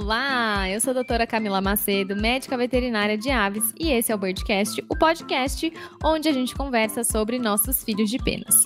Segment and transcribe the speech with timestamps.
[0.00, 4.18] Olá, eu sou a doutora Camila Macedo, médica veterinária de aves, e esse é o
[4.18, 5.72] Birdcast, o podcast
[6.04, 8.62] onde a gente conversa sobre nossos filhos de penas.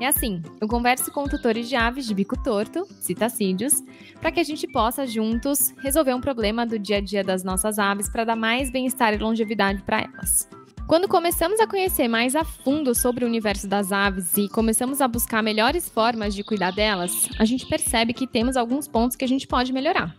[0.00, 3.82] É assim, eu converso com tutores de aves de bico torto, citacídeos,
[4.20, 7.80] para que a gente possa juntos resolver um problema do dia a dia das nossas
[7.80, 10.48] aves para dar mais bem-estar e longevidade para elas.
[10.86, 15.08] Quando começamos a conhecer mais a fundo sobre o universo das aves e começamos a
[15.08, 19.28] buscar melhores formas de cuidar delas, a gente percebe que temos alguns pontos que a
[19.28, 20.14] gente pode melhorar.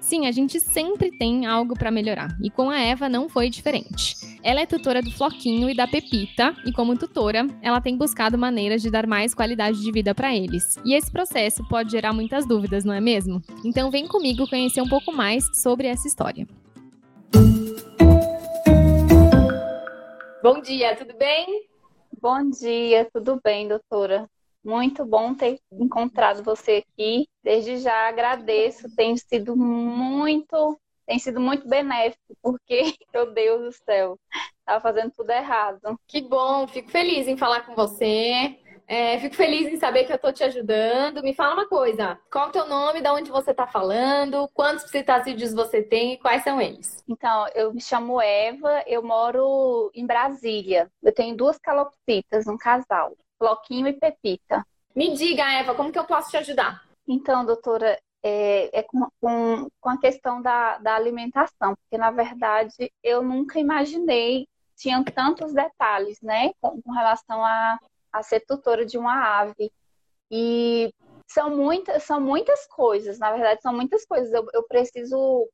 [0.00, 4.16] Sim, a gente sempre tem algo para melhorar, e com a Eva não foi diferente.
[4.42, 8.82] Ela é tutora do Floquinho e da Pepita, e como tutora, ela tem buscado maneiras
[8.82, 10.76] de dar mais qualidade de vida para eles.
[10.84, 13.40] E esse processo pode gerar muitas dúvidas, não é mesmo?
[13.64, 16.46] Então vem comigo conhecer um pouco mais sobre essa história.
[20.42, 21.68] Bom dia, tudo bem?
[22.20, 24.28] Bom dia, tudo bem, doutora?
[24.64, 27.28] Muito bom ter encontrado você aqui.
[27.42, 34.18] Desde já agradeço, tem sido muito, tem sido muito benéfico, porque, meu Deus do céu,
[34.60, 35.98] estava fazendo tudo errado.
[36.06, 38.56] Que bom, fico feliz em falar com você.
[38.86, 41.22] É, fico feliz em saber que eu estou te ajudando.
[41.22, 44.90] Me fala uma coisa: qual é o teu nome, de onde você está falando, quantos
[44.90, 47.02] citacídeos você tem e quais são eles?
[47.08, 50.90] Então, eu me chamo Eva, eu moro em Brasília.
[51.02, 54.64] Eu tenho duas calopsitas, um casal, Floquinho e Pepita.
[54.94, 56.82] Me diga, Eva, como que eu posso te ajudar?
[57.08, 62.92] Então, doutora, é, é com, com, com, a questão da, da alimentação, porque na verdade
[63.02, 67.78] eu nunca imaginei tinham tantos detalhes, né, com, com relação a
[68.12, 69.72] a ser tutora de uma ave.
[70.30, 70.94] E
[71.26, 74.32] são muitas, são muitas coisas, na verdade, são muitas coisas.
[74.32, 75.48] Eu, eu preciso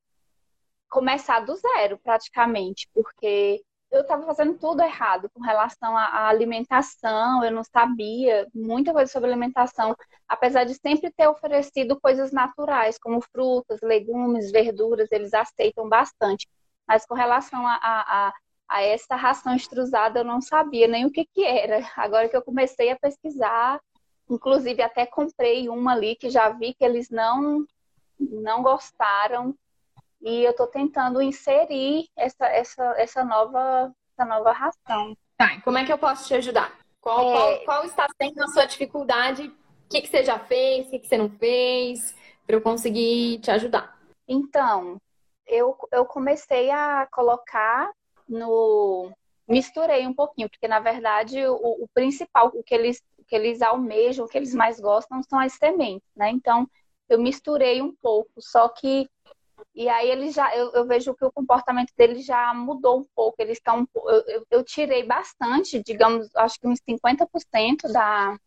[0.89, 7.51] começar do zero, praticamente, porque eu estava fazendo tudo errado com relação à alimentação, eu
[7.51, 9.97] não sabia muita coisa sobre alimentação,
[10.29, 16.47] apesar de sempre ter oferecido coisas naturais, como frutas, legumes, verduras, eles aceitam bastante.
[16.87, 18.33] Mas com relação a, a, a
[18.69, 21.81] a essa ração extrusada eu não sabia nem o que, que era.
[21.97, 23.81] Agora que eu comecei a pesquisar,
[24.29, 27.65] inclusive até comprei uma ali que já vi que eles não
[28.21, 29.55] não gostaram
[30.21, 35.17] e eu estou tentando inserir essa, essa, essa, nova, essa nova ração.
[35.37, 36.77] Tá, como é que eu posso te ajudar?
[37.01, 37.33] Qual, é...
[37.33, 39.47] qual, qual está sendo a sua dificuldade?
[39.47, 40.87] O que, que você já fez?
[40.87, 42.15] O que, que você não fez?
[42.47, 43.99] Para eu conseguir te ajudar.
[44.27, 45.01] Então,
[45.47, 47.91] eu, eu comecei a colocar
[48.29, 49.11] no
[49.49, 53.63] misturei um pouquinho, porque na verdade o, o principal, o que eles o que eles
[53.63, 56.31] almejam, o que eles mais gostam são as sementes, né?
[56.31, 56.69] Então
[57.09, 59.09] eu misturei um pouco, só que
[59.75, 63.37] e aí eles já eu, eu vejo que o comportamento deles já mudou um pouco,
[63.39, 68.39] eles estão eu, eu, tirei bastante, digamos, acho que uns 50% da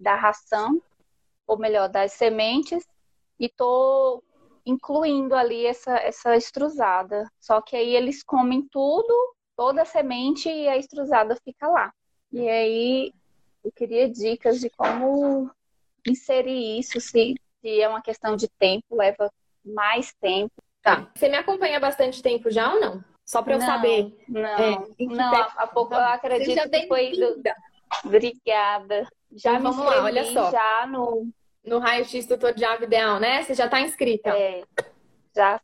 [0.00, 0.82] da ração,
[1.46, 2.88] ou melhor, das sementes,
[3.38, 4.22] e tô
[4.64, 7.30] incluindo ali essa, essa extrusada.
[7.38, 11.92] Só que aí eles comem tudo, toda a semente e a extrusada fica lá.
[12.32, 13.12] E aí
[13.62, 15.50] eu queria dicas de como
[16.06, 19.30] inserir isso, se, se é uma questão de tempo, leva
[19.64, 20.52] mais tempo.
[20.82, 21.08] Tá.
[21.14, 23.04] Você me acompanha bastante tempo já ou não?
[23.24, 24.16] Só para eu não, saber.
[24.28, 27.12] Não, é, não, há pouco eu acredito que foi.
[27.12, 27.42] Do...
[28.04, 29.06] Obrigada.
[29.32, 30.50] Já então, vamos lá, olha só.
[30.50, 31.28] Já no,
[31.64, 33.42] no raio-x tutor de ave ideal, né?
[33.42, 34.30] Você já está inscrita?
[34.30, 34.62] É,
[35.34, 35.60] já.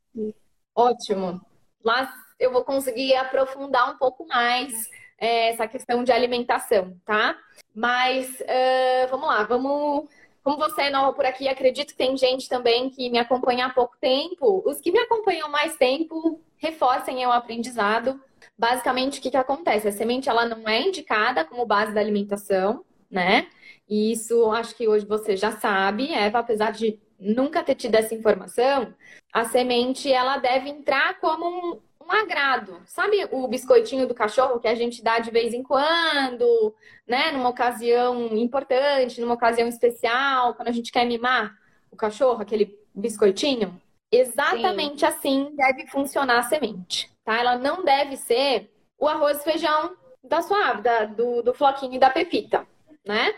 [0.75, 1.41] Ótimo.
[1.83, 7.37] Lá eu vou conseguir aprofundar um pouco mais é, essa questão de alimentação, tá?
[7.75, 10.09] Mas uh, vamos lá, vamos.
[10.47, 13.71] Como você é nova por aqui, acredito que tem gente também que me acompanha há
[13.71, 14.63] pouco tempo.
[14.65, 18.23] Os que me acompanham mais tempo reforcem o aprendizado.
[18.57, 19.89] Basicamente, o que, que acontece?
[19.89, 23.49] A semente ela não é indicada como base da alimentação, né?
[23.89, 28.15] E isso acho que hoje você já sabe, Eva, apesar de nunca ter tido essa
[28.15, 28.95] informação,
[29.33, 32.81] a semente ela deve entrar como um, agrado.
[32.87, 36.75] Sabe o biscoitinho do cachorro que a gente dá de vez em quando,
[37.07, 37.33] né?
[37.33, 41.55] Numa ocasião importante, numa ocasião especial, quando a gente quer mimar
[41.91, 43.81] o cachorro, aquele biscoitinho?
[44.11, 45.07] Exatamente Sim.
[45.07, 47.39] assim deve funcionar a semente, tá?
[47.39, 51.99] Ela não deve ser o arroz e feijão da sua da, do, do floquinho e
[51.99, 52.67] da pepita,
[53.05, 53.35] né?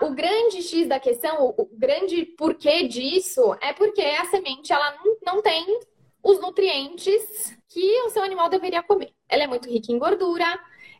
[0.00, 4.94] o grande X da questão, o, o, grande porquê disso é porque a semente ela
[5.04, 5.80] não, não tem
[6.22, 9.12] os nutrientes que o seu animal deveria comer.
[9.28, 10.46] Ela é muito rica em gordura,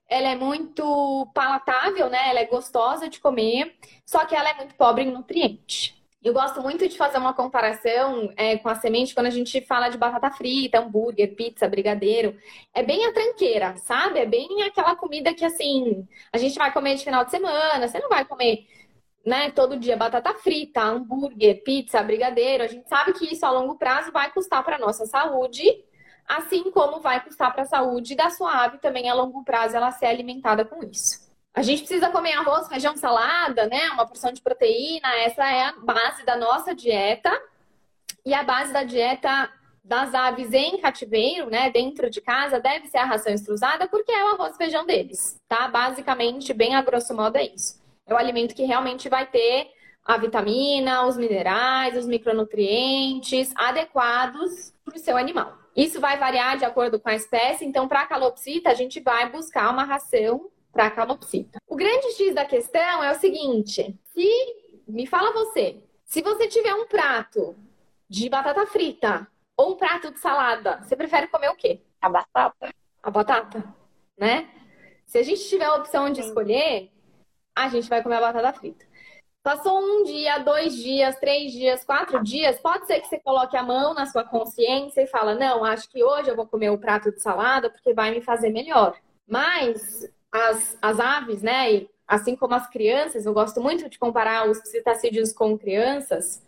[0.08, 2.30] ela é muito palatável, né?
[2.30, 3.74] Ela é gostosa de comer,
[4.06, 5.94] só que ela é muito pobre em nutrientes.
[6.22, 9.88] Eu gosto muito de fazer uma comparação é, com a semente quando a gente fala
[9.88, 12.38] de batata frita, hambúrguer, pizza, brigadeiro.
[12.72, 14.20] É bem a tranqueira, sabe?
[14.20, 17.88] É bem aquela comida que, assim, a gente vai comer de final de semana.
[17.88, 18.66] Você não vai comer
[19.24, 23.76] né, todo dia batata frita, hambúrguer, pizza, brigadeiro, a gente sabe que isso a longo
[23.76, 25.64] prazo vai custar para nossa saúde,
[26.26, 29.92] assim como vai custar para a saúde da sua ave também a longo prazo ela
[29.92, 31.30] ser alimentada com isso.
[31.54, 33.90] A gente precisa comer arroz, feijão, salada, né?
[33.90, 37.30] Uma porção de proteína, essa é a base da nossa dieta.
[38.24, 39.50] E a base da dieta
[39.84, 44.24] das aves em cativeiro, né, dentro de casa, deve ser a ração extrusada, porque é
[44.24, 45.66] o arroz e feijão deles, tá?
[45.66, 47.81] Basicamente, bem a grosso modo é isso.
[48.06, 49.70] É o alimento que realmente vai ter
[50.04, 55.56] a vitamina, os minerais, os micronutrientes adequados para o seu animal.
[55.76, 59.30] Isso vai variar de acordo com a espécie, então, para a calopsita, a gente vai
[59.30, 61.58] buscar uma ração para a calopsita.
[61.66, 64.28] O grande X da questão é o seguinte: se
[64.86, 67.56] me fala você, se você tiver um prato
[68.08, 69.26] de batata frita
[69.56, 71.80] ou um prato de salada, você prefere comer o quê?
[72.00, 72.74] A batata.
[73.02, 73.74] A batata,
[74.18, 74.48] né?
[75.06, 76.90] Se a gente tiver a opção de escolher,
[77.54, 78.84] a gente vai comer a batata frita.
[79.42, 83.62] Passou um dia, dois dias, três dias, quatro dias, pode ser que você coloque a
[83.62, 87.10] mão na sua consciência e fala, não, acho que hoje eu vou comer o prato
[87.10, 88.96] de salada porque vai me fazer melhor.
[89.26, 94.48] Mas as, as aves, né, e assim como as crianças, eu gosto muito de comparar
[94.48, 96.44] os citacídeos com crianças.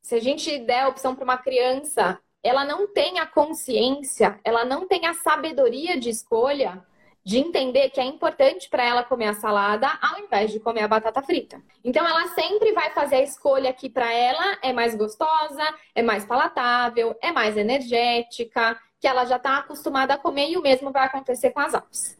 [0.00, 4.64] Se a gente der a opção para uma criança, ela não tem a consciência, ela
[4.64, 6.86] não tem a sabedoria de escolha
[7.28, 10.88] de entender que é importante para ela comer a salada ao invés de comer a
[10.88, 11.60] batata frita.
[11.84, 15.62] Então ela sempre vai fazer a escolha que para ela é mais gostosa,
[15.94, 20.62] é mais palatável, é mais energética, que ela já está acostumada a comer e o
[20.62, 22.18] mesmo vai acontecer com as aves.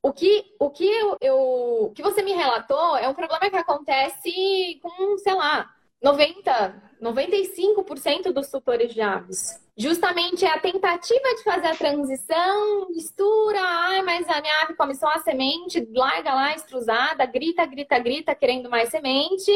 [0.00, 4.78] O que, o que eu, eu que você me relatou é um problema que acontece
[4.80, 5.68] com, sei lá,
[6.02, 9.60] 90, 95% dos tutores de aves.
[9.76, 14.94] Justamente é a tentativa de fazer a transição, mistura, ai, mas a minha ave come
[14.94, 19.50] só a semente, larga lá estrusada, grita, grita, grita, querendo mais semente,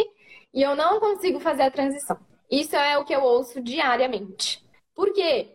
[0.54, 2.18] e eu não consigo fazer a transição.
[2.50, 4.62] Isso é o que eu ouço diariamente.
[4.94, 5.51] Por quê?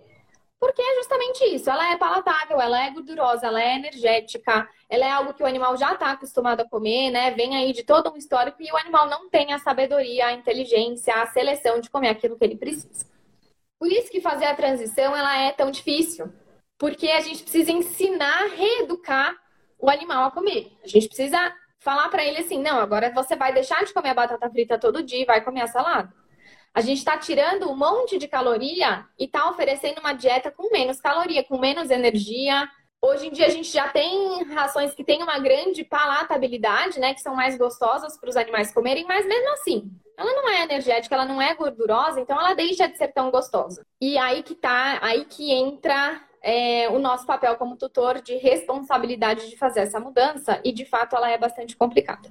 [0.60, 1.70] Porque é justamente isso.
[1.70, 5.78] Ela é palatável, ela é gordurosa, ela é energética, ela é algo que o animal
[5.78, 7.32] já está acostumado a comer, né?
[7.32, 11.14] Vem aí de todo um histórico e o animal não tem a sabedoria, a inteligência,
[11.14, 13.06] a seleção de comer aquilo que ele precisa.
[13.80, 16.34] Por isso que fazer a transição ela é tão difícil,
[16.80, 19.36] porque a gente precisa ensinar, reeducar
[19.80, 20.72] o animal a comer.
[20.84, 24.14] A gente precisa falar para ele assim, não, agora você vai deixar de comer a
[24.16, 26.12] batata frita todo dia e vai comer a salada.
[26.74, 31.02] A gente está tirando um monte de caloria e está oferecendo uma dieta com menos
[31.02, 32.70] caloria, com menos energia.
[33.02, 37.14] Hoje em dia a gente já tem rações que têm uma grande palatabilidade, né?
[37.14, 41.14] Que são mais gostosas para os animais comerem, mas mesmo assim, ela não é energética,
[41.14, 43.86] ela não é gordurosa, então ela deixa de ser tão gostosa.
[44.02, 49.50] E aí que tá, aí que entra é, o nosso papel como tutor de responsabilidade
[49.50, 52.30] de fazer essa mudança, e de fato ela é bastante complicada.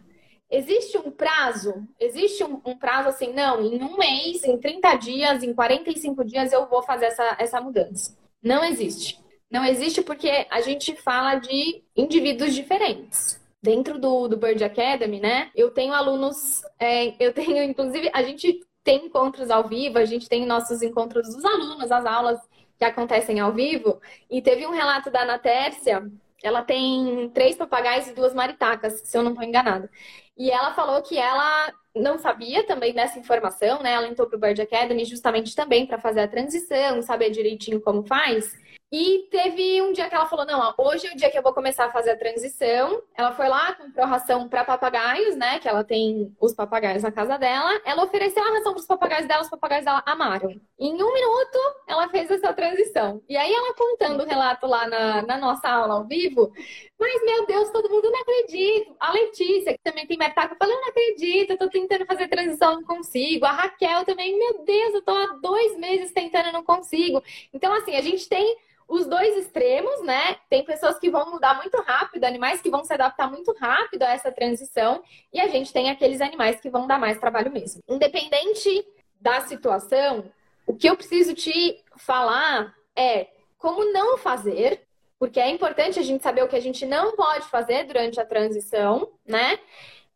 [0.50, 1.86] Existe um prazo?
[1.98, 6.52] Existe um, um, prazo assim, não, em um mês, em 30 dias, em 45 dias
[6.52, 8.16] eu vou fazer essa, essa mudança.
[8.42, 9.20] Não existe.
[9.50, 13.40] Não existe porque a gente fala de indivíduos diferentes.
[13.62, 15.50] Dentro do, do Bird Academy, né?
[15.54, 20.28] Eu tenho alunos, é, eu tenho, inclusive, a gente tem encontros ao vivo, a gente
[20.28, 22.38] tem nossos encontros dos alunos, as aulas
[22.78, 24.00] que acontecem ao vivo.
[24.30, 26.08] E teve um relato da Ana Tércia,
[26.42, 29.90] ela tem três papagaios e duas maritacas, se eu não estou enganada.
[30.36, 33.92] E ela falou que ela não sabia também dessa informação, né?
[33.92, 38.06] Ela entrou para o Bird Academy justamente também para fazer a transição, saber direitinho como
[38.06, 38.54] faz.
[38.92, 41.52] E teve um dia que ela falou: Não, hoje é o dia que eu vou
[41.52, 43.02] começar a fazer a transição.
[43.16, 45.58] Ela foi lá, comprou ração para papagaios, né?
[45.58, 47.80] Que ela tem os papagaios na casa dela.
[47.84, 50.50] Ela ofereceu a ração para os papagaios dela, os papagaios dela amaram.
[50.78, 51.58] Em um minuto,
[51.88, 53.20] ela fez essa transição.
[53.28, 56.52] E aí, ela contando o relato lá na, na nossa aula ao vivo.
[56.98, 58.94] Mas, meu Deus, todo mundo não acredita.
[58.98, 62.76] A Letícia, que também tem metaca, falou: Eu não acredito, eu tô tentando fazer transição,
[62.76, 63.44] não consigo.
[63.44, 67.22] A Raquel também, meu Deus, eu tô há dois meses tentando, não consigo.
[67.52, 68.56] Então, assim, a gente tem
[68.88, 70.36] os dois extremos, né?
[70.48, 74.12] Tem pessoas que vão mudar muito rápido, animais que vão se adaptar muito rápido a
[74.12, 77.82] essa transição, e a gente tem aqueles animais que vão dar mais trabalho mesmo.
[77.88, 78.86] Independente
[79.20, 80.30] da situação,
[80.66, 84.85] o que eu preciso te falar é como não fazer,
[85.18, 88.26] porque é importante a gente saber o que a gente não pode fazer durante a
[88.26, 89.58] transição, né?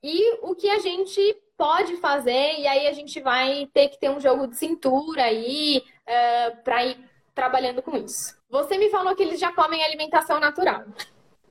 [0.02, 1.20] E o que a gente
[1.56, 5.78] pode fazer, e aí a gente vai ter que ter um jogo de cintura aí
[5.78, 6.96] uh, eh, para ir
[7.34, 8.34] trabalhando com isso.
[8.48, 10.84] Você me falou que eles já comem alimentação natural,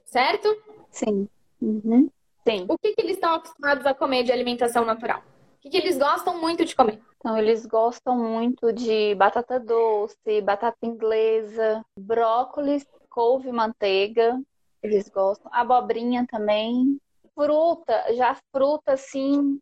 [0.06, 0.50] certo?
[0.89, 1.27] Sim.
[1.62, 2.10] Uhum.
[2.48, 2.65] Sim.
[2.68, 5.20] O que, que eles estão acostumados a comer de alimentação natural?
[5.20, 7.00] O que, que eles gostam muito de comer?
[7.18, 12.88] Então, eles gostam muito de batata doce, batata inglesa, brócolis,
[13.19, 14.39] couve, manteiga.
[14.81, 15.51] Eles gostam.
[15.53, 16.97] Abobrinha também.
[17.35, 19.59] Fruta, já fruta, assim,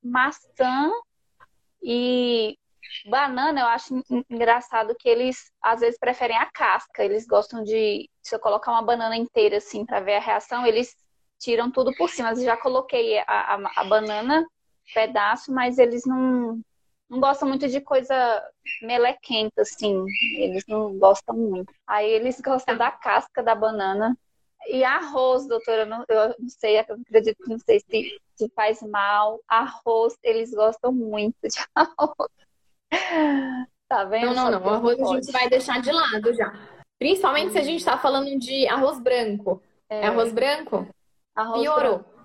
[0.00, 0.88] maçã
[1.82, 2.56] e
[3.06, 7.04] banana, eu acho engraçado que eles às vezes preferem a casca.
[7.04, 10.94] Eles gostam de, se eu colocar uma banana inteira assim para ver a reação, eles
[11.36, 12.30] tiram tudo por cima.
[12.30, 14.46] Eu já coloquei a, a, a banana
[14.94, 16.60] pedaço, mas eles não
[17.10, 18.14] não gostam muito de coisa
[18.80, 20.06] melequenta, assim.
[20.38, 21.74] Eles não gostam muito.
[21.84, 24.16] Aí eles gostam da casca da banana.
[24.68, 28.48] E arroz, doutora, eu não, eu não sei, eu acredito que não sei se, se
[28.54, 29.40] faz mal.
[29.48, 32.30] Arroz, eles gostam muito de arroz.
[33.88, 34.26] Tá vendo?
[34.26, 34.66] Não, não, não.
[34.66, 36.52] O arroz a gente vai deixar de lado já.
[36.96, 39.60] Principalmente se a gente está falando de arroz branco.
[39.88, 40.86] É, é arroz branco?
[41.34, 41.98] Arroz Piorou.
[41.98, 42.20] Branco.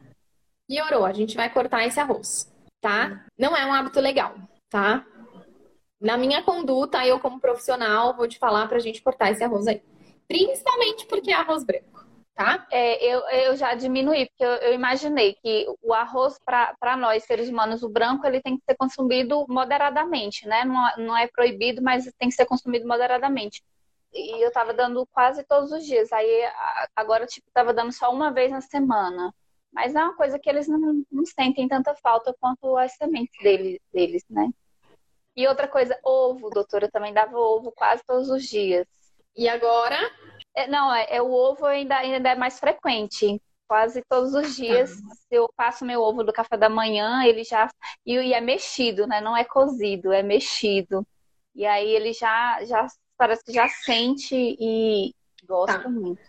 [0.67, 1.05] Piorou.
[1.05, 3.25] A gente vai cortar esse arroz, tá?
[3.35, 4.35] Não é um hábito legal
[4.69, 5.05] tá?
[5.99, 9.81] Na minha conduta, eu como profissional, vou te falar pra gente cortar esse arroz aí.
[10.27, 12.05] Principalmente porque é arroz branco,
[12.35, 12.67] tá?
[12.71, 17.49] É, eu, eu já diminuí, porque eu, eu imaginei que o arroz, para nós, seres
[17.49, 20.65] humanos, o branco, ele tem que ser consumido moderadamente, né?
[20.65, 23.63] Não, não é proibido, mas tem que ser consumido moderadamente.
[24.13, 26.11] E eu tava dando quase todos os dias.
[26.11, 26.43] Aí
[26.95, 29.33] agora, tipo, tava dando só uma vez na semana.
[29.75, 33.77] Mas é uma coisa que eles não, não sentem tanta falta quanto as sementes deles,
[33.93, 34.49] deles, né?
[35.35, 38.87] E outra coisa, ovo, doutora, também dava ovo quase todos os dias.
[39.35, 39.97] E agora?
[40.55, 43.41] É, não, é, é, o ovo ainda, ainda é mais frequente.
[43.67, 45.15] Quase todos os dias, ah.
[45.15, 47.67] se eu faço meu ovo do café da manhã, ele já.
[48.05, 49.19] E, e, é mexido, né?
[49.19, 51.05] Não é cozido, é mexido.
[51.53, 55.13] E aí ele já, já parece que já sente e
[55.45, 55.89] gosta tá.
[55.89, 56.21] muito.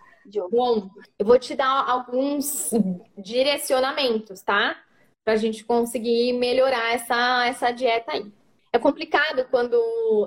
[0.51, 2.71] Bom, eu vou te dar alguns
[3.17, 4.77] direcionamentos, tá?
[5.25, 8.33] Pra gente conseguir melhorar essa, essa dieta aí.
[8.73, 9.77] É complicado quando.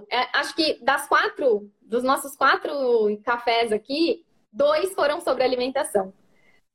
[0.10, 2.72] É, acho que das quatro, dos nossos quatro
[3.24, 6.14] cafés aqui, dois foram sobre alimentação.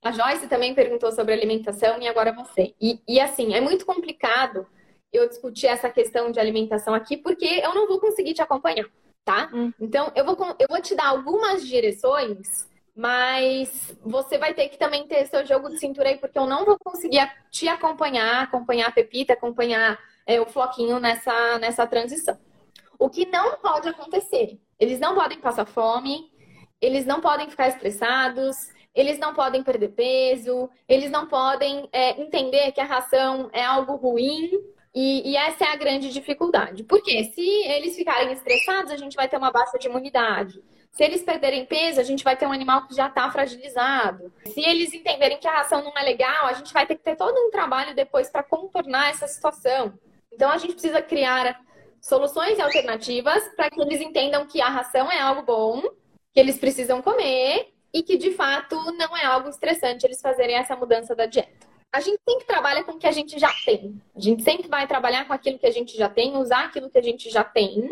[0.03, 2.75] A Joyce também perguntou sobre alimentação e agora você.
[2.81, 4.67] E, e assim, é muito complicado
[5.11, 8.87] eu discutir essa questão de alimentação aqui, porque eu não vou conseguir te acompanhar,
[9.25, 9.49] tá?
[9.53, 9.73] Hum.
[9.81, 15.07] Então, eu vou, eu vou te dar algumas direções mas você vai ter que também
[15.07, 18.93] ter seu jogo de cintura aí, porque eu não vou conseguir te acompanhar, acompanhar a
[18.93, 22.39] Pepita, acompanhar é, o Floquinho nessa, nessa transição.
[22.99, 24.61] O que não pode acontecer?
[24.79, 26.31] Eles não podem passar fome,
[26.81, 28.57] eles não podem ficar estressados,
[28.95, 33.97] eles não podem perder peso, eles não podem é, entender que a ração é algo
[33.97, 34.51] ruim.
[34.95, 36.85] E, e, essa é a grande dificuldade.
[36.85, 40.63] Porque se eles ficarem estressados, a gente vai ter uma baixa de imunidade.
[40.95, 44.33] Se eles perderem peso, a gente vai ter um animal que já está fragilizado.
[44.47, 47.17] Se eles entenderem que a ração não é legal, a gente vai ter que ter
[47.17, 49.93] todo um trabalho depois para contornar essa situação.
[50.33, 51.61] Então, a gente precisa criar
[52.01, 55.83] soluções alternativas para que eles entendam que a ração é algo bom,
[56.33, 60.77] que eles precisam comer e que, de fato, não é algo estressante eles fazerem essa
[60.77, 61.67] mudança da dieta.
[61.93, 64.01] A gente sempre trabalha com o que a gente já tem.
[64.15, 66.99] A gente sempre vai trabalhar com aquilo que a gente já tem, usar aquilo que
[66.99, 67.91] a gente já tem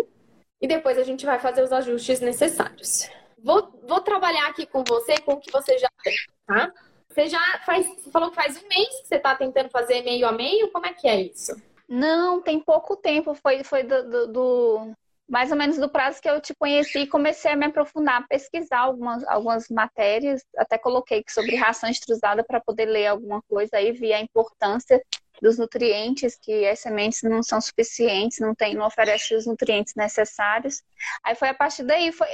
[0.62, 3.11] e depois a gente vai fazer os ajustes necessários.
[3.37, 6.14] Vou, vou trabalhar aqui com você com o que você já tem,
[6.47, 6.73] tá?
[7.09, 10.25] Você já faz, você falou que faz um mês que você está tentando fazer meio
[10.26, 11.61] a meio, como é que é isso?
[11.88, 14.92] Não, tem pouco tempo, foi, foi do, do, do
[15.28, 18.78] mais ou menos do prazo que eu te conheci e comecei a me aprofundar, pesquisar
[18.78, 24.12] algumas, algumas matérias, até coloquei sobre ração extrusada para poder ler alguma coisa aí, vi
[24.12, 25.02] a importância
[25.43, 30.83] dos nutrientes, que as sementes não são suficientes, não tem, não oferece os nutrientes necessários.
[31.25, 32.29] Aí foi a partir daí, foi,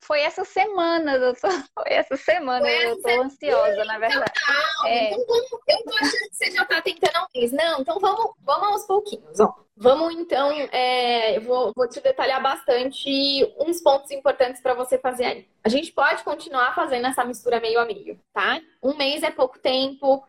[0.00, 1.50] foi essa semana, doutor.
[1.74, 4.32] Foi essa semana, foi eu tô ansiosa, na verdade.
[4.78, 5.10] Então, é.
[5.10, 7.52] então vamos, eu tô achando que você já tá tentando um mês.
[7.52, 9.54] Não, então vamos, vamos aos pouquinhos, ó.
[9.78, 15.24] Vamos então, é, eu vou, vou te detalhar bastante uns pontos importantes para você fazer
[15.24, 15.48] aí.
[15.62, 18.58] A gente pode continuar fazendo essa mistura meio a meio, tá?
[18.82, 20.24] Um mês é pouco tempo,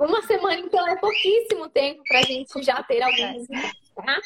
[0.00, 3.46] uma semana, então, é pouquíssimo tempo para a gente já ter alguns
[3.94, 4.20] tá?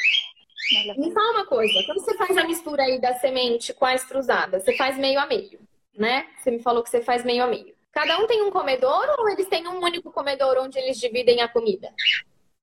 [0.97, 4.61] Me fala uma coisa, quando você faz a mistura aí da semente com a extrusada,
[4.61, 5.61] você faz meio a meio,
[5.95, 6.27] né?
[6.39, 7.75] Você me falou que você faz meio a meio.
[7.93, 11.49] Cada um tem um comedor ou eles têm um único comedor onde eles dividem a
[11.49, 11.93] comida?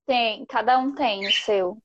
[0.05, 1.77] Tem, cada um tem o seu.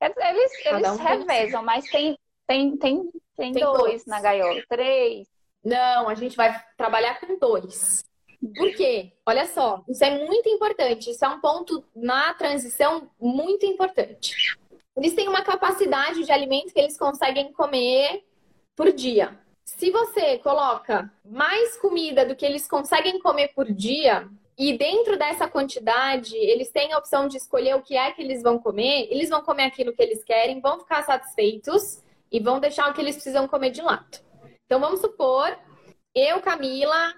[0.00, 5.28] Eles, eles um revezam, mas tem, tem, tem, tem, tem dois, dois na gaiola, três.
[5.62, 8.04] Não, a gente vai trabalhar com dois.
[8.56, 9.12] Por quê?
[9.26, 11.10] Olha só, isso é muito importante.
[11.10, 14.58] Isso é um ponto na transição muito importante.
[14.96, 18.24] Eles têm uma capacidade de alimento que eles conseguem comer
[18.76, 19.38] por dia.
[19.64, 25.48] Se você coloca mais comida do que eles conseguem comer por dia, e dentro dessa
[25.48, 29.28] quantidade, eles têm a opção de escolher o que é que eles vão comer, eles
[29.28, 33.16] vão comer aquilo que eles querem, vão ficar satisfeitos e vão deixar o que eles
[33.16, 34.18] precisam comer de lado.
[34.64, 35.58] Então vamos supor,
[36.14, 37.12] eu, Camila,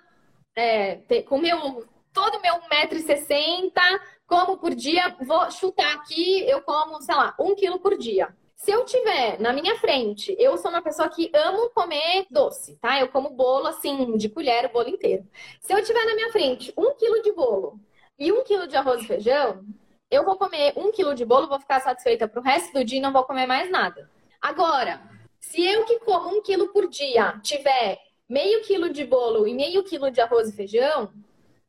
[0.57, 7.15] é, com meu todo meu 1,60m, como por dia, vou chutar aqui, eu como, sei
[7.15, 8.35] lá, um quilo por dia.
[8.55, 12.99] Se eu tiver na minha frente, eu sou uma pessoa que amo comer doce, tá?
[12.99, 15.29] Eu como bolo assim, de colher, o bolo inteiro.
[15.61, 17.79] Se eu tiver na minha frente um quilo de bolo
[18.19, 19.63] e um quilo de arroz e feijão,
[20.11, 23.03] eu vou comer um quilo de bolo, vou ficar satisfeita pro resto do dia e
[23.03, 24.11] não vou comer mais nada.
[24.41, 25.03] Agora,
[25.39, 29.85] se eu que como um quilo por dia tiver meio quilo de bolo e meio
[29.85, 31.13] quilo de arroz e feijão,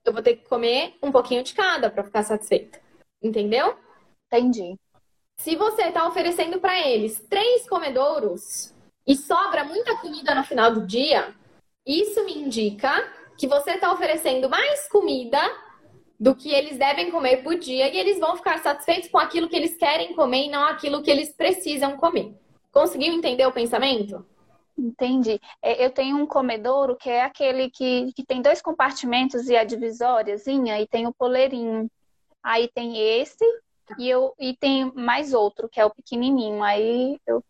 [0.04, 2.80] eu vou ter que comer um pouquinho de cada para ficar satisfeita.
[3.22, 3.78] Entendeu?
[4.32, 4.76] Entendi.
[5.40, 8.74] Se você está oferecendo para eles três comedouros
[9.06, 11.34] e sobra muita comida no final do dia,
[11.86, 12.92] isso me indica
[13.38, 15.40] que você está oferecendo mais comida
[16.20, 19.56] do que eles devem comer por dia e eles vão ficar satisfeitos com aquilo que
[19.56, 22.34] eles querem comer e não aquilo que eles precisam comer.
[22.72, 24.26] Conseguiu entender o pensamento?
[24.78, 25.42] Entendi.
[25.62, 29.64] É, eu tenho um comedouro que é aquele que, que tem dois compartimentos e a
[29.64, 31.90] divisóriazinha e tem o poleirinho.
[32.44, 33.44] Aí tem esse
[33.98, 36.62] e, eu, e tem mais outro, que é o pequenininho.
[36.64, 37.44] Aí eu,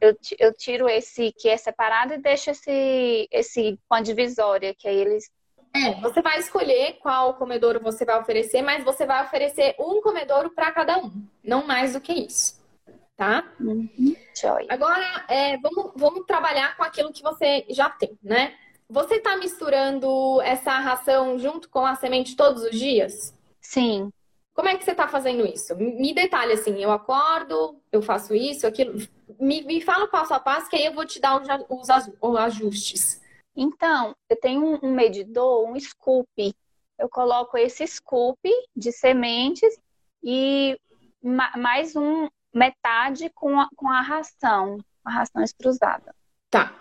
[0.00, 4.88] eu, eu tiro esse que é separado e deixo esse, esse com a divisória, que
[4.88, 5.30] aí eles.
[5.74, 10.50] É, você vai escolher qual comedouro você vai oferecer, mas você vai oferecer um comedouro
[10.50, 12.61] para cada um, não mais do que isso.
[13.16, 13.52] Tá?
[13.60, 14.16] Uhum.
[14.68, 18.56] Agora, é, vamos, vamos trabalhar com aquilo que você já tem, né?
[18.88, 23.34] Você está misturando essa ração junto com a semente todos os dias?
[23.60, 24.10] Sim.
[24.54, 25.74] Como é que você está fazendo isso?
[25.76, 28.94] Me detalhe assim, eu acordo, eu faço isso, aquilo.
[29.40, 31.48] Me, me fala o passo a passo que aí eu vou te dar os,
[32.20, 33.22] os ajustes.
[33.56, 36.54] Então, eu tenho um medidor, um scoop.
[36.98, 38.38] Eu coloco esse scoop
[38.76, 39.78] de sementes
[40.22, 40.78] e
[41.22, 46.14] mais um metade com a, com a ração, a ração extrusada.
[46.50, 46.74] Tá.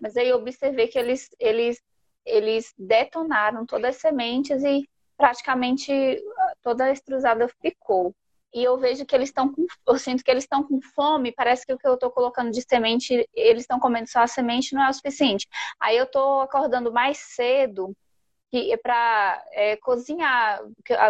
[0.00, 1.82] Mas aí eu observei que eles, eles,
[2.24, 8.14] eles detonaram todas as sementes e praticamente ah, toda a extrusada ficou.
[8.52, 9.66] E eu vejo que eles estão com.
[9.86, 11.32] Eu sinto que eles estão com fome.
[11.32, 14.74] Parece que o que eu estou colocando de semente, eles estão comendo só a semente,
[14.74, 15.48] não é o suficiente.
[15.80, 17.96] Aí eu estou acordando mais cedo
[18.80, 20.62] para é, cozinhar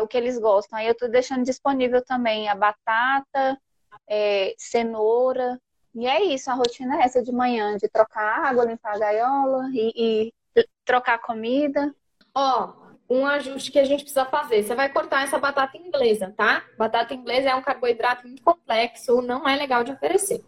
[0.02, 0.78] o que eles gostam.
[0.78, 3.60] Aí eu estou deixando disponível também a batata,
[4.08, 5.60] é, cenoura.
[5.94, 9.70] E é isso, a rotina é essa de manhã, de trocar água, limpar a gaiola
[9.72, 11.94] e, e trocar comida.
[12.34, 12.72] Ó,
[13.08, 14.62] um ajuste que a gente precisa fazer.
[14.62, 16.64] Você vai cortar essa batata inglesa, tá?
[16.76, 20.42] Batata inglesa é um carboidrato muito complexo, não é legal de oferecer.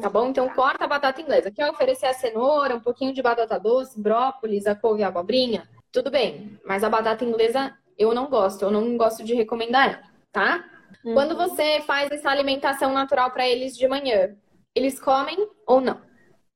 [0.00, 0.28] Tá bom?
[0.28, 1.50] Então corta a batata inglesa.
[1.50, 5.68] Quer oferecer a cenoura, um pouquinho de batata doce, brócolis, a couve e a abobrinha?
[5.90, 10.02] Tudo bem, mas a batata inglesa eu não gosto, eu não gosto de recomendar ela,
[10.30, 10.64] tá?
[11.04, 11.14] Uhum.
[11.14, 14.36] Quando você faz essa alimentação natural para eles de manhã,
[14.74, 16.00] eles comem ou não?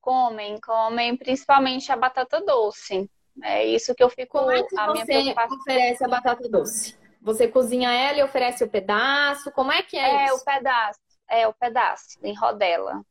[0.01, 3.09] Comem, comem principalmente a batata doce.
[3.43, 4.39] É isso que eu fico.
[4.39, 6.97] Como é que a você oferece a batata doce?
[7.21, 9.51] Você cozinha ela e oferece o pedaço?
[9.51, 10.33] Como é que é, é isso?
[10.33, 10.99] É o pedaço.
[11.29, 13.01] É o pedaço, em rodela.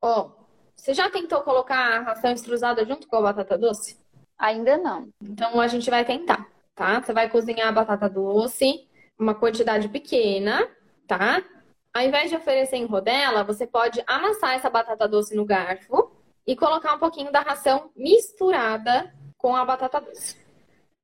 [0.00, 0.40] Ó, oh,
[0.74, 3.98] você já tentou colocar a ração extrusada junto com a batata doce?
[4.38, 5.10] Ainda não.
[5.22, 7.02] Então a gente vai tentar, tá?
[7.02, 8.88] Você vai cozinhar a batata doce,
[9.20, 10.66] uma quantidade pequena,
[11.06, 11.44] tá?
[11.92, 16.10] Ao invés de oferecer em rodela, você pode amassar essa batata doce no garfo
[16.46, 20.36] e colocar um pouquinho da ração misturada com a batata doce.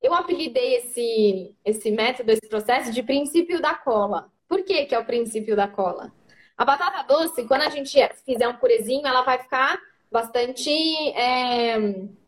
[0.03, 4.31] Eu apelidei esse, esse método, esse processo de princípio da cola.
[4.49, 6.13] Por que, que é o princípio da cola?
[6.57, 9.79] A batata doce, quando a gente fizer um purezinho, ela vai ficar
[10.11, 10.71] bastante
[11.11, 11.77] é,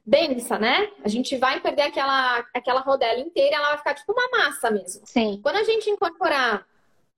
[0.08, 0.88] densa, né?
[1.04, 5.02] A gente vai perder aquela, aquela rodela inteira, ela vai ficar tipo uma massa mesmo.
[5.04, 5.38] Sim.
[5.42, 6.66] Quando a gente incorporar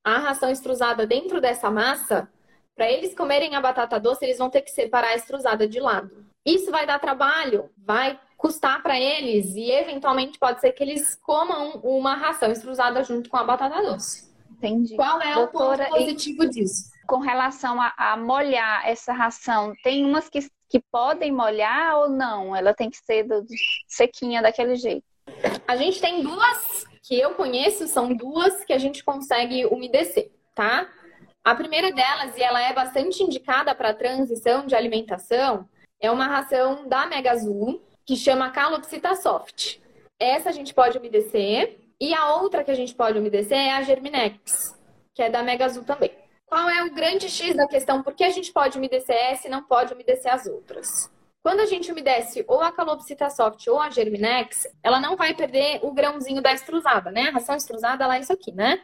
[0.03, 2.29] a ração extrusada dentro dessa massa,
[2.75, 6.27] para eles comerem a batata doce, eles vão ter que separar a extrusada de lado.
[6.45, 11.73] Isso vai dar trabalho, vai custar para eles e eventualmente pode ser que eles comam
[11.85, 14.31] uma ração extrusada junto com a batata doce.
[14.51, 14.97] Entendi.
[14.97, 16.91] Qual é Doutora, o ponto positivo disso?
[17.07, 22.55] Com relação a, a, molhar essa ração, tem umas que, que podem molhar ou não?
[22.55, 23.45] Ela tem que ser do,
[23.89, 25.05] sequinha daquele jeito?
[25.67, 30.89] A gente tem duas que eu conheço, são duas que a gente consegue umedecer, tá?
[31.43, 35.69] A primeira delas, e ela é bastante indicada para transição de alimentação,
[36.01, 39.79] é uma ração da Mega Azul, que chama Calopsita Soft.
[40.19, 41.79] Essa a gente pode umedecer.
[42.01, 44.79] E a outra que a gente pode umedecer é a Germinex,
[45.15, 46.11] que é da Mega Azul também.
[46.51, 48.03] Qual é o grande X da questão?
[48.03, 51.11] Por que a gente pode umedecer essa e não pode umedecer as outras?
[51.43, 55.79] Quando a gente umedece ou a Calopsita Soft ou a Germinex, ela não vai perder
[55.83, 57.29] o grãozinho da extrusada, né?
[57.29, 58.83] A ração extrusada lá é isso aqui, né?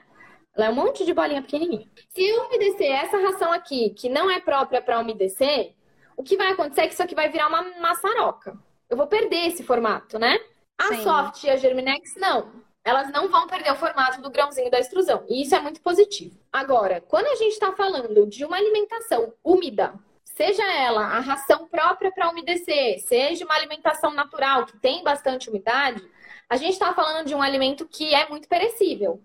[0.56, 1.86] Ela é um monte de bolinha pequenininha.
[2.14, 5.74] Se eu umedecer essa ração aqui, que não é própria para umedecer,
[6.16, 8.56] o que vai acontecer é que isso aqui vai virar uma maçaroca
[8.88, 10.38] eu vou perder esse formato, né?
[10.78, 11.02] A Sim.
[11.02, 12.64] Soft e a Germinex, não.
[12.86, 15.24] Elas não vão perder o formato do grãozinho da extrusão.
[15.28, 16.38] E isso é muito positivo.
[16.52, 22.12] Agora, quando a gente está falando de uma alimentação úmida, seja ela a ração própria
[22.12, 26.00] para umedecer, seja uma alimentação natural que tem bastante umidade,
[26.48, 29.20] a gente está falando de um alimento que é muito perecível.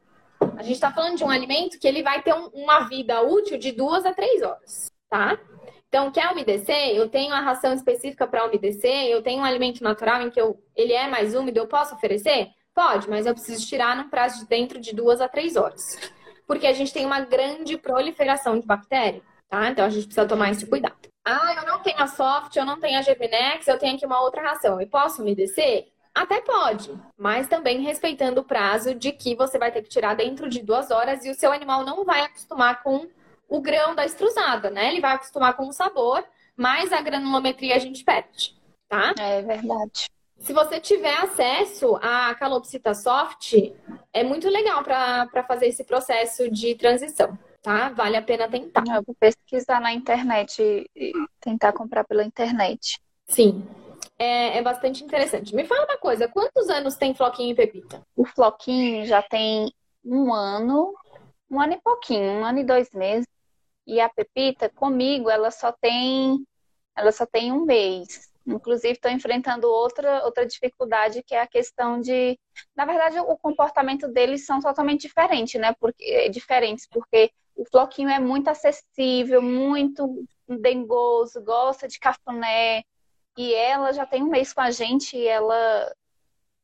[0.58, 3.60] A gente está falando de um alimento que ele vai ter um, uma vida útil
[3.60, 5.40] de duas a três horas, tá?
[5.88, 6.96] Então, quer umedecer?
[6.96, 10.60] Eu tenho a ração específica para umedecer, eu tenho um alimento natural em que eu,
[10.76, 12.50] ele é mais úmido, eu posso oferecer?
[12.82, 16.00] Pode, mas eu preciso tirar num prazo de dentro de duas a três horas.
[16.48, 19.70] Porque a gente tem uma grande proliferação de bactéria, tá?
[19.70, 20.98] Então a gente precisa tomar esse cuidado.
[21.24, 24.20] Ah, eu não tenho a soft, eu não tenho a Germinex, eu tenho aqui uma
[24.24, 24.82] outra ração.
[24.82, 25.90] Eu posso umedecer?
[26.12, 30.50] Até pode, mas também respeitando o prazo de que você vai ter que tirar dentro
[30.50, 33.08] de duas horas e o seu animal não vai acostumar com
[33.48, 34.88] o grão da extrusada, né?
[34.88, 36.26] Ele vai acostumar com o sabor,
[36.58, 39.14] mas a granulometria a gente perde, tá?
[39.20, 40.10] É verdade.
[40.42, 43.54] Se você tiver acesso à calopsita soft,
[44.12, 47.90] é muito legal para fazer esse processo de transição, tá?
[47.90, 48.84] Vale a pena tentar.
[48.88, 53.00] Eu vou pesquisar na internet e tentar comprar pela internet.
[53.28, 53.64] Sim.
[54.18, 55.56] É, é bastante interessante.
[55.56, 58.02] Me fala uma coisa, quantos anos tem Floquinho e Pepita?
[58.16, 59.72] O Floquinho já tem
[60.04, 60.94] um ano,
[61.50, 63.28] um ano e pouquinho, um ano e dois meses.
[63.86, 66.46] E a Pepita, comigo, ela só tem,
[66.96, 68.31] ela só tem um mês.
[68.46, 72.40] Inclusive, estou enfrentando outra, outra dificuldade, que é a questão de.
[72.76, 75.74] Na verdade, o comportamento deles são totalmente diferentes, né?
[75.80, 82.84] Porque, é, diferentes, porque o floquinho é muito acessível, muito dengoso, gosta de cafuné.
[83.38, 85.94] E ela já tem um mês com a gente e ela.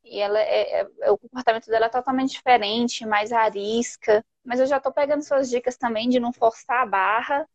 [0.03, 4.65] E ela é, é, é o comportamento dela é totalmente diferente, mais arisca mas eu
[4.65, 7.45] já estou pegando suas dicas também de não forçar a barra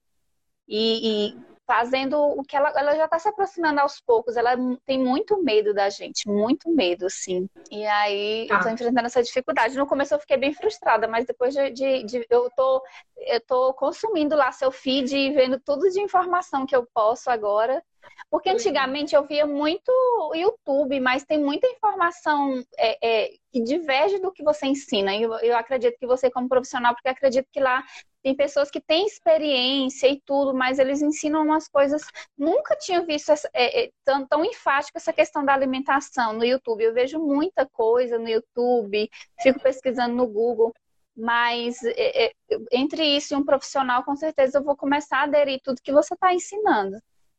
[0.68, 4.36] e, e fazendo o que ela, ela já está se aproximando aos poucos.
[4.36, 4.50] Ela
[4.84, 7.48] tem muito medo da gente, muito medo, sim.
[7.70, 8.56] E aí ah.
[8.56, 8.72] eu tô ah.
[8.72, 9.78] enfrentando essa dificuldade.
[9.78, 12.82] No começo eu fiquei bem frustrada, mas depois de, de, de, eu tô
[13.16, 17.82] eu tô consumindo lá seu feed e vendo tudo de informação que eu posso agora.
[18.30, 18.56] Porque uhum.
[18.56, 19.90] antigamente eu via muito
[20.34, 25.16] YouTube, mas tem muita informação é, é, que diverge do que você ensina.
[25.16, 27.82] Eu, eu acredito que você, como profissional, porque acredito que lá
[28.22, 32.02] tem pessoas que têm experiência e tudo, mas eles ensinam umas coisas.
[32.38, 36.84] Nunca tinha visto essa, é, é, tão, tão enfático essa questão da alimentação no YouTube.
[36.84, 39.10] Eu vejo muita coisa no YouTube,
[39.42, 40.72] fico pesquisando no Google.
[41.14, 42.32] Mas é, é
[42.72, 46.14] entre isso e um profissional, com certeza eu vou começar a aderir tudo que você
[46.14, 46.96] está ensinando.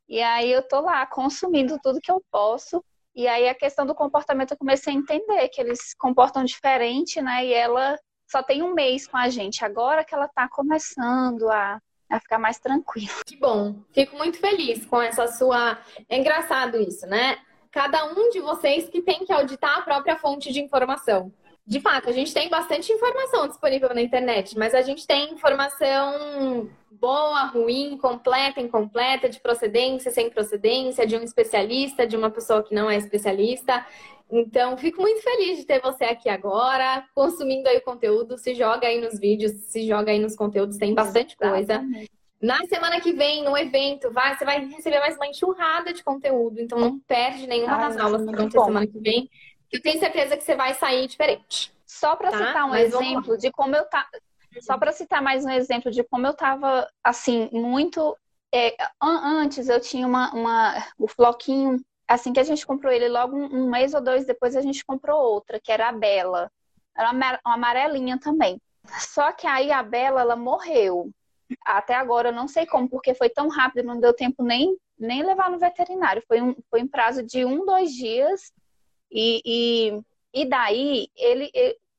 [0.08, 2.84] E aí eu tô lá consumindo tudo que eu posso.
[3.16, 7.46] E aí a questão do comportamento eu comecei a entender que eles comportam diferente, né?
[7.46, 7.98] E ela
[8.34, 12.40] só tem um mês com a gente, agora que ela está começando a, a ficar
[12.40, 13.14] mais tranquila.
[13.24, 15.78] Que bom, fico muito feliz com essa sua.
[16.10, 17.38] É engraçado isso, né?
[17.72, 21.32] Cada um de vocês que tem que auditar a própria fonte de informação.
[21.66, 26.70] De fato, a gente tem bastante informação disponível na internet, mas a gente tem informação
[26.92, 32.76] boa, ruim, completa, incompleta, de procedência, sem procedência, de um especialista, de uma pessoa que
[32.76, 33.86] não é especialista.
[34.30, 38.38] Então, fico muito feliz de ter você aqui agora, consumindo aí o conteúdo.
[38.38, 41.82] Se joga aí nos vídeos, se joga aí nos conteúdos, tem bastante coisa.
[42.42, 46.60] Na semana que vem, no evento, vai, você vai receber mais uma enxurrada de conteúdo.
[46.60, 49.30] Então, não perde nenhuma das aulas que vão ter semana que vem.
[49.74, 51.74] Eu tenho certeza que você vai sair diferente.
[51.86, 52.38] Só para tá?
[52.38, 54.08] citar um Mas exemplo de como eu tá,
[54.62, 58.16] só para citar mais um exemplo de como eu estava assim muito
[58.54, 63.36] é, antes eu tinha uma, uma o floquinho assim que a gente comprou ele, logo
[63.36, 66.52] um, mês ou dois depois a gente comprou outra, que era a Bela.
[66.96, 68.62] Era uma amarelinha também.
[69.00, 71.10] Só que aí a Bela, ela morreu.
[71.66, 75.24] Até agora eu não sei como, porque foi tão rápido, não deu tempo nem, nem
[75.24, 76.24] levar no veterinário.
[76.28, 78.52] Foi um, foi um prazo de um, dois dias.
[79.14, 80.02] E, e,
[80.42, 81.52] e daí ele,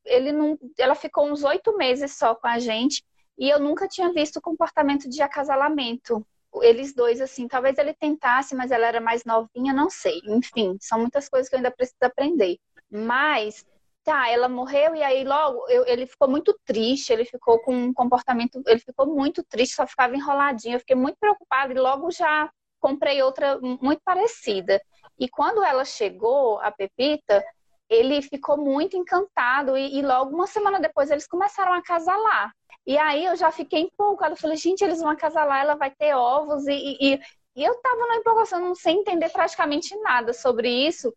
[0.04, 0.58] ele não.
[0.76, 3.04] Ela ficou uns oito meses só com a gente.
[3.38, 6.24] E eu nunca tinha visto comportamento de acasalamento
[6.62, 10.20] eles dois, assim, talvez ele tentasse, mas ela era mais novinha, não sei.
[10.26, 12.58] Enfim, são muitas coisas que eu ainda preciso aprender.
[12.90, 13.64] Mas,
[14.04, 17.92] tá, ela morreu e aí logo eu, ele ficou muito triste, ele ficou com um
[17.92, 20.76] comportamento, ele ficou muito triste, só ficava enroladinho.
[20.76, 22.50] Eu fiquei muito preocupada e logo já
[22.80, 24.80] comprei outra muito parecida.
[25.18, 27.44] E quando ela chegou, a Pepita,
[27.88, 32.52] ele ficou muito encantado e, e logo uma semana depois eles começaram a casalar.
[32.86, 34.36] E aí eu já fiquei empolgada.
[34.36, 36.66] Falei, gente, eles vão acasalar, ela vai ter ovos.
[36.66, 37.20] E, e,
[37.56, 41.14] e eu tava na empolgação, não sei entender praticamente nada sobre isso.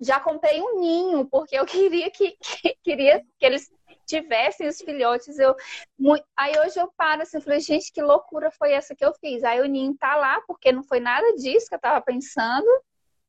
[0.00, 3.70] Já comprei um ninho, porque eu queria que, que queria que eles
[4.06, 5.38] tivessem os filhotes.
[5.38, 5.54] Eu,
[5.98, 6.24] muito...
[6.36, 9.44] Aí hoje eu paro assim, eu falei, gente, que loucura foi essa que eu fiz?
[9.44, 12.66] Aí o ninho tá lá, porque não foi nada disso que eu tava pensando.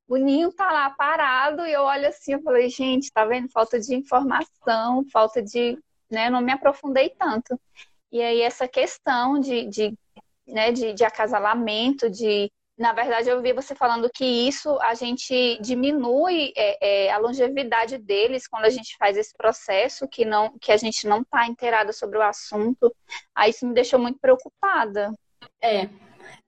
[0.08, 3.50] O ninho tá lá parado e eu olho assim, eu falei, gente, tá vendo?
[3.50, 5.78] Falta de informação, falta de,
[6.10, 6.30] né?
[6.30, 7.60] Não me aprofundei tanto.
[8.12, 9.98] E aí essa questão de, de,
[10.48, 15.60] né, de, de acasalamento, de na verdade, eu vi você falando que isso a gente
[15.62, 20.72] diminui é, é, a longevidade deles quando a gente faz esse processo, que, não, que
[20.72, 22.94] a gente não está inteirada sobre o assunto.
[23.36, 25.14] Aí isso me deixou muito preocupada.
[25.62, 25.88] É,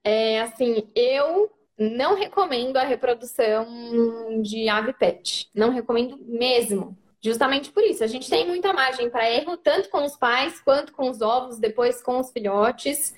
[0.02, 5.48] é assim, eu não recomendo a reprodução de ave pet.
[5.54, 6.96] Não recomendo mesmo.
[7.20, 10.92] Justamente por isso, a gente tem muita margem para erro, tanto com os pais quanto
[10.92, 13.14] com os ovos, depois com os filhotes.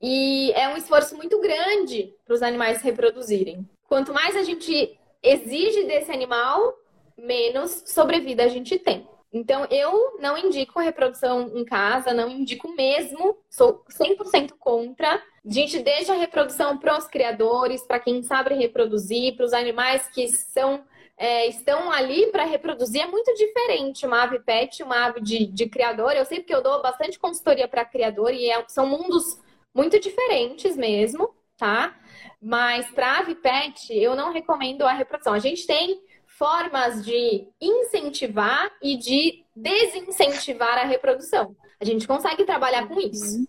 [0.00, 3.68] E é um esforço muito grande para os animais se reproduzirem.
[3.88, 6.74] Quanto mais a gente exige desse animal,
[7.16, 9.06] menos sobrevida a gente tem.
[9.32, 15.22] Então, eu não indico reprodução em casa, não indico mesmo, sou 100% contra.
[15.46, 20.08] A gente deixa a reprodução para os criadores, para quem sabe reproduzir, para os animais
[20.08, 20.84] que são,
[21.16, 23.00] é, estão ali para reproduzir.
[23.02, 26.12] É muito diferente uma ave pet, uma ave de, de criador.
[26.12, 29.40] Eu sei porque eu dou bastante consultoria para criador e é, são mundos
[29.72, 31.96] muito diferentes mesmo, tá?
[32.42, 35.32] Mas para ave pet, eu não recomendo a reprodução.
[35.32, 41.54] A gente tem formas de incentivar e de desincentivar a reprodução.
[41.80, 43.46] A gente consegue trabalhar com isso.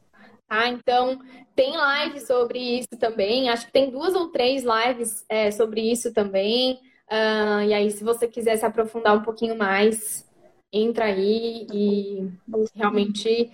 [0.48, 0.70] Tá?
[0.70, 1.20] Então,
[1.56, 3.50] tem live sobre isso também.
[3.50, 6.80] Acho que tem duas ou três lives é, sobre isso também.
[7.10, 10.26] Uh, e aí, se você quiser se aprofundar um pouquinho mais,
[10.72, 12.30] entra aí e
[12.76, 13.52] realmente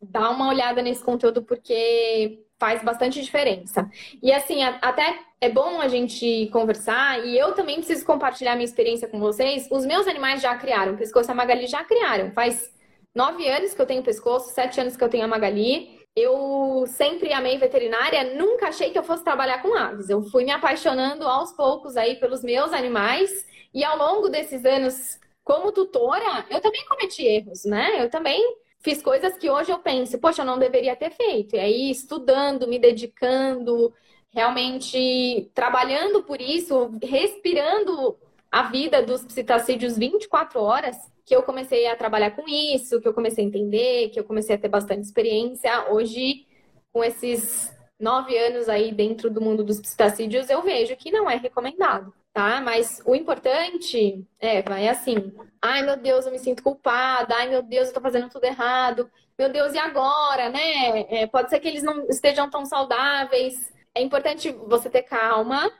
[0.00, 3.90] dá uma olhada nesse conteúdo porque faz bastante diferença.
[4.22, 9.08] E assim, até é bom a gente conversar e eu também preciso compartilhar minha experiência
[9.08, 9.68] com vocês.
[9.70, 12.30] Os meus animais já criaram, o pescoço e a Magali já criaram.
[12.30, 12.72] Faz
[13.14, 16.01] nove anos que eu tenho pescoço, sete anos que eu tenho a Magali.
[16.14, 20.10] Eu sempre amei veterinária, nunca achei que eu fosse trabalhar com aves.
[20.10, 25.18] Eu fui me apaixonando aos poucos aí pelos meus animais e ao longo desses anos
[25.42, 28.02] como tutora, eu também cometi erros, né?
[28.02, 28.40] Eu também
[28.80, 31.56] fiz coisas que hoje eu penso, poxa, eu não deveria ter feito.
[31.56, 33.92] E aí, estudando, me dedicando,
[34.30, 38.18] realmente trabalhando por isso, respirando
[38.50, 43.14] a vida dos psitacídeos 24 horas, que eu comecei a trabalhar com isso, que eu
[43.14, 45.90] comecei a entender, que eu comecei a ter bastante experiência.
[45.92, 46.46] Hoje,
[46.92, 51.36] com esses nove anos aí dentro do mundo dos psitacídeos, eu vejo que não é
[51.36, 52.60] recomendado tá?
[52.60, 57.62] Mas o importante é, vai assim, ai meu Deus, eu me sinto culpada, ai meu
[57.62, 61.00] Deus, eu tô fazendo tudo errado, meu Deus, e agora, né?
[61.08, 63.72] É, pode ser que eles não estejam tão saudáveis.
[63.94, 65.70] É importante você ter calma,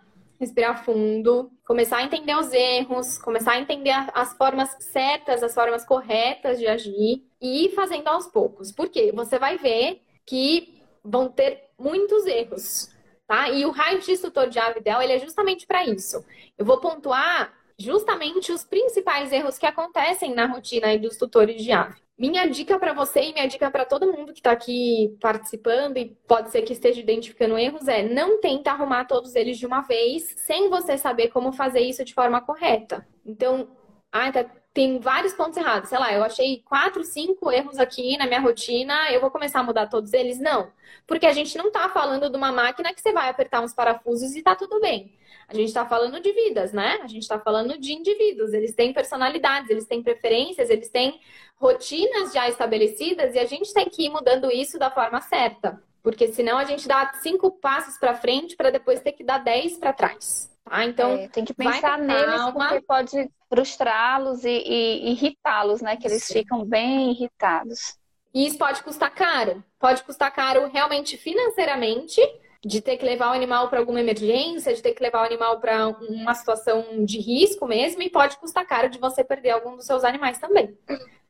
[0.43, 5.85] respirar fundo, começar a entender os erros, começar a entender as formas certas, as formas
[5.85, 8.73] corretas de agir e ir fazendo aos poucos.
[8.73, 12.93] Porque você vai ver que vão ter muitos erros
[13.33, 13.49] tá?
[13.49, 16.23] E o raio de instrutor de Avidel, ele é justamente para isso.
[16.59, 22.01] Eu vou pontuar justamente os principais erros que acontecem na rotina dos tutores de ave.
[22.19, 26.17] Minha dica para você e minha dica para todo mundo que está aqui participando e
[26.29, 30.35] pode ser que esteja identificando erros é não tenta arrumar todos eles de uma vez
[30.37, 33.07] sem você saber como fazer isso de forma correta.
[33.27, 33.69] Então,
[34.13, 35.89] ah, tá, tem vários pontos errados.
[35.89, 39.65] Sei lá, eu achei quatro, cinco erros aqui na minha rotina, eu vou começar a
[39.65, 40.39] mudar todos eles?
[40.39, 40.71] Não.
[41.07, 44.37] Porque a gente não está falando de uma máquina que você vai apertar uns parafusos
[44.37, 45.13] e tá tudo bem.
[45.53, 46.99] A gente está falando de vidas, né?
[47.03, 48.55] A gente está falando de indivíduos.
[48.55, 51.21] Eles têm personalidades, eles têm preferências, eles têm
[51.57, 55.83] rotinas já estabelecidas e a gente tem que ir mudando isso da forma certa.
[56.03, 59.77] Porque senão a gente dá cinco passos para frente para depois ter que dar dez
[59.77, 60.51] para trás.
[60.65, 60.85] Tá?
[60.87, 65.99] Então, é, tem que pensar neles porque pode frustrá-los e, e irritá-los, né?
[65.99, 66.33] Que eles Sim.
[66.33, 67.99] ficam bem irritados.
[68.33, 69.63] E isso pode custar caro.
[69.79, 72.21] Pode custar caro realmente financeiramente,
[72.65, 75.59] de ter que levar o animal para alguma emergência, de ter que levar o animal
[75.59, 79.87] para uma situação de risco mesmo, e pode custar caro de você perder algum dos
[79.87, 80.77] seus animais também.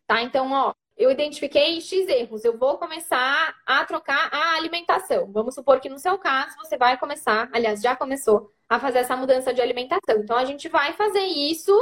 [0.06, 0.22] Tá?
[0.22, 5.30] Então, ó, eu identifiquei X erros, eu vou começar a trocar a alimentação.
[5.32, 9.16] Vamos supor que no seu caso você vai começar, aliás, já começou a fazer essa
[9.16, 10.16] mudança de alimentação.
[10.18, 11.72] Então a gente vai fazer isso.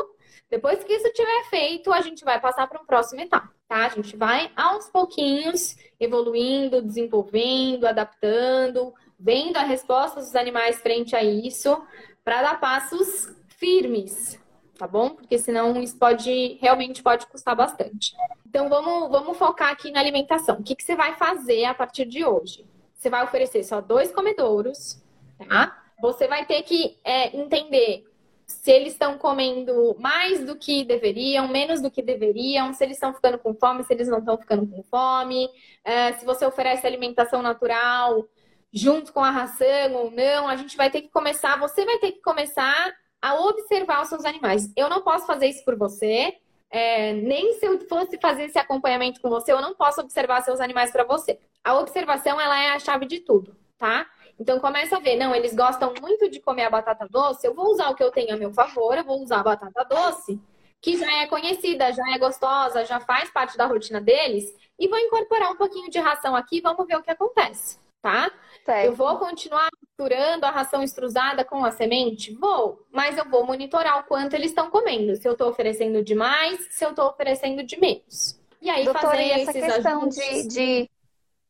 [0.48, 3.86] Depois que isso tiver feito, a gente vai passar para um próximo etapa, tá?
[3.86, 11.22] A gente vai aos pouquinhos evoluindo, desenvolvendo, adaptando, vendo a resposta dos animais frente a
[11.22, 11.80] isso,
[12.24, 14.40] para dar passos firmes,
[14.78, 15.10] tá bom?
[15.10, 18.14] Porque senão isso pode realmente pode custar bastante.
[18.48, 20.56] Então vamos, vamos focar aqui na alimentação.
[20.56, 22.64] O que, que você vai fazer a partir de hoje?
[22.94, 25.02] Você vai oferecer só dois comedouros,
[25.48, 25.80] tá?
[26.00, 28.04] você vai ter que é, entender
[28.46, 33.14] se eles estão comendo mais do que deveriam, menos do que deveriam, se eles estão
[33.14, 35.48] ficando com fome, se eles não estão ficando com fome,
[35.84, 38.26] é, se você oferece alimentação natural
[38.72, 42.12] junto com a ração ou não, a gente vai ter que começar, você vai ter
[42.12, 44.72] que começar a observar os seus animais.
[44.76, 46.36] Eu não posso fazer isso por você,
[46.70, 50.60] é, nem se eu fosse fazer esse acompanhamento com você, eu não posso observar seus
[50.60, 51.38] animais para você.
[51.64, 54.06] A observação, ela é a chave de tudo, tá?
[54.38, 57.72] Então começa a ver, não, eles gostam muito de comer a batata doce, eu vou
[57.72, 60.40] usar o que eu tenho a meu favor, eu vou usar a batata doce,
[60.80, 64.44] que já é conhecida, já é gostosa, já faz parte da rotina deles,
[64.78, 68.30] e vou incorporar um pouquinho de ração aqui, vamos ver o que acontece, tá?
[68.64, 68.86] Certo.
[68.86, 72.32] Eu vou continuar misturando a ração extrusada com a semente?
[72.34, 76.14] Vou, mas eu vou monitorar o quanto eles estão comendo, se eu estou oferecendo de
[76.14, 78.40] mais, se eu estou oferecendo de menos.
[78.60, 80.90] E aí Doutora, fazer e essa questão de, de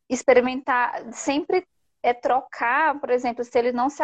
[0.09, 1.65] experimentar sempre
[2.03, 4.01] é trocar, por exemplo, se ele não se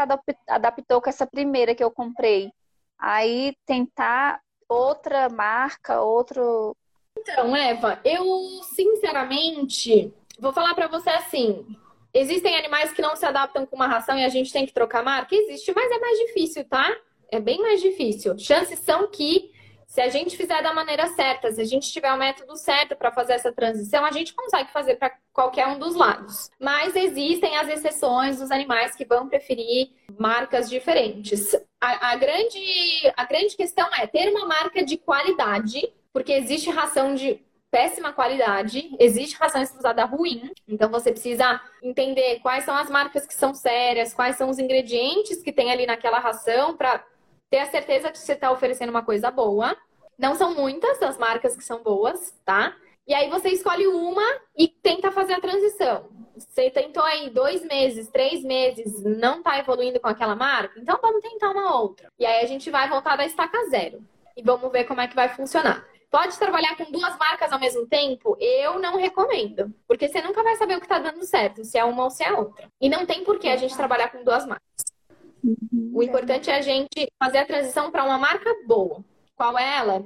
[0.48, 2.52] adaptou com essa primeira que eu comprei,
[2.98, 6.76] aí tentar outra marca, outro.
[7.18, 8.24] Então, Eva, eu
[8.76, 11.66] sinceramente vou falar para você assim:
[12.20, 15.04] existem animais que não se adaptam com uma ração e a gente tem que trocar
[15.04, 15.36] marca?
[15.36, 16.96] Existe, mas é mais difícil, tá?
[17.32, 18.38] É bem mais difícil.
[18.38, 19.52] Chances são que
[19.88, 23.12] se a gente fizer da maneira certa, se a gente tiver o método certo para
[23.12, 26.52] fazer essa transição, a gente consegue fazer para qualquer um dos lados.
[26.60, 31.56] Mas existem as exceções dos animais que vão preferir marcas diferentes.
[31.80, 32.60] A, a, grande,
[33.16, 38.96] a grande questão é ter uma marca de qualidade, porque existe ração de péssima qualidade,
[39.00, 44.14] existe ração usada ruim, então você precisa entender quais são as marcas que são sérias,
[44.14, 47.04] quais são os ingredientes que tem ali naquela ração para
[47.50, 49.76] ter a certeza de que você está oferecendo uma coisa boa.
[50.18, 52.76] Não são muitas as marcas que são boas, tá?
[53.08, 54.26] E aí você escolhe uma
[54.58, 56.10] e tenta fazer a transição.
[56.36, 60.80] Você tentou aí dois meses, três meses, não tá evoluindo com aquela marca?
[60.80, 62.12] Então vamos tentar uma outra.
[62.20, 64.04] E aí a gente vai voltar da estaca zero.
[64.36, 65.86] E vamos ver como é que vai funcionar.
[66.10, 68.38] Pode trabalhar com duas marcas ao mesmo tempo?
[68.40, 69.74] Eu não recomendo.
[69.86, 72.24] Porque você nunca vai saber o que tá dando certo, se é uma ou se
[72.24, 72.72] é outra.
[72.80, 74.86] E não tem por que a gente trabalhar com duas marcas.
[75.44, 75.92] Uhum.
[75.94, 79.04] O importante é a gente fazer a transição para uma marca boa.
[79.36, 80.04] Qual é ela?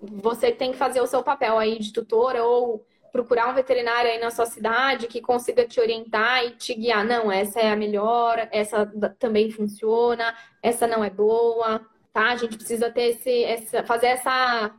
[0.00, 4.18] Você tem que fazer o seu papel aí de tutora ou procurar um veterinário aí
[4.18, 7.04] na sua cidade que consiga te orientar e te guiar.
[7.04, 11.80] Não, essa é a melhor, essa também funciona, essa não é boa,
[12.12, 12.30] tá?
[12.30, 14.74] A gente precisa ter esse, essa, fazer essa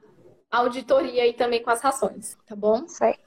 [0.52, 2.88] auditoria aí também com as rações, tá bom?
[2.88, 3.22] Certo.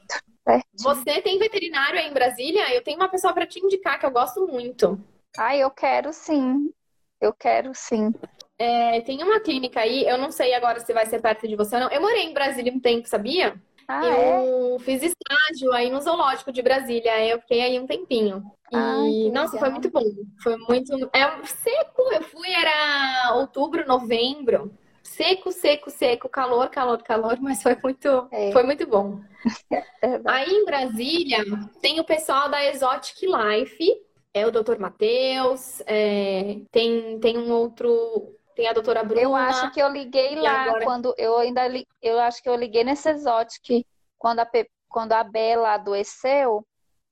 [0.45, 0.67] certo.
[0.79, 2.75] Você tem veterinário aí em Brasília?
[2.75, 4.99] Eu tenho uma pessoa para te indicar que eu gosto muito.
[5.37, 6.73] Ah, eu quero sim.
[7.21, 8.13] Eu quero sim.
[8.59, 11.77] É, tem uma clínica aí, eu não sei agora se vai ser perto de você
[11.77, 11.91] ou não.
[11.91, 13.61] Eu morei em Brasília um tempo, sabia?
[13.87, 14.79] Ah, eu é?
[14.81, 17.25] fiz estágio aí no zoológico de Brasília.
[17.25, 18.45] Eu fiquei aí um tempinho.
[18.71, 19.61] E, nossa, legal.
[19.61, 20.05] foi muito bom.
[20.43, 20.93] Foi muito.
[21.15, 22.03] É seco.
[22.13, 24.71] Eu fui, era outubro, novembro.
[25.09, 28.53] Seco, seco, seco, calor, calor, calor, mas foi muito, é.
[28.53, 29.21] foi muito bom.
[30.01, 31.45] É aí em Brasília
[31.81, 34.01] tem o pessoal da Exotic Life,
[34.35, 34.79] é o Dr.
[34.79, 39.21] Matheus, é, tem, tem um outro tem a doutora Bruna.
[39.21, 40.85] Eu acho que eu liguei lá agora...
[40.85, 41.87] quando eu ainda li...
[42.03, 43.87] eu acho que eu liguei nesse Exotic
[44.19, 44.69] quando a Pe...
[44.89, 46.65] quando a Bela adoeceu,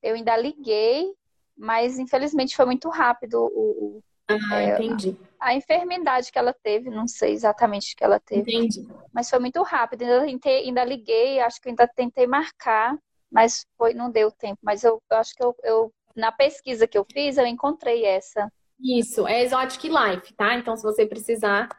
[0.03, 1.09] eu ainda liguei,
[1.57, 5.17] mas infelizmente foi muito rápido o, ah, é, entendi.
[5.39, 8.55] A, enfermidade que ela teve, não sei exatamente o que ela teve.
[8.55, 8.87] Entendi.
[9.13, 10.03] Mas foi muito rápido.
[10.03, 12.97] Ainda, tentei, ainda liguei, acho que ainda tentei marcar,
[13.31, 14.59] mas foi, não deu tempo.
[14.61, 18.51] Mas eu, eu acho que eu, eu, na pesquisa que eu fiz, eu encontrei essa.
[18.79, 20.55] Isso, é Exotic Life, tá?
[20.55, 21.69] Então, se você precisar,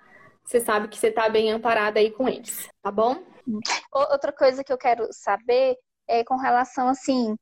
[0.44, 3.22] você sabe que você tá bem amparada aí com eles, tá bom?
[3.92, 5.76] Outra coisa que eu quero saber
[6.08, 7.36] é com relação, assim,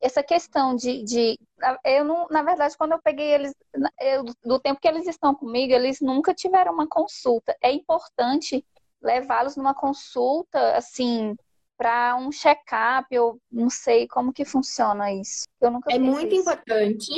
[0.00, 1.38] essa questão de, de
[1.84, 3.54] eu não, na verdade, quando eu peguei eles,
[4.00, 7.56] eu, do tempo que eles estão comigo, eles nunca tiveram uma consulta.
[7.62, 8.64] É importante
[9.02, 11.34] levá-los numa consulta, assim,
[11.76, 15.44] para um check-up, eu não sei como que funciona isso.
[15.60, 16.42] Eu nunca É muito isso.
[16.42, 17.10] importante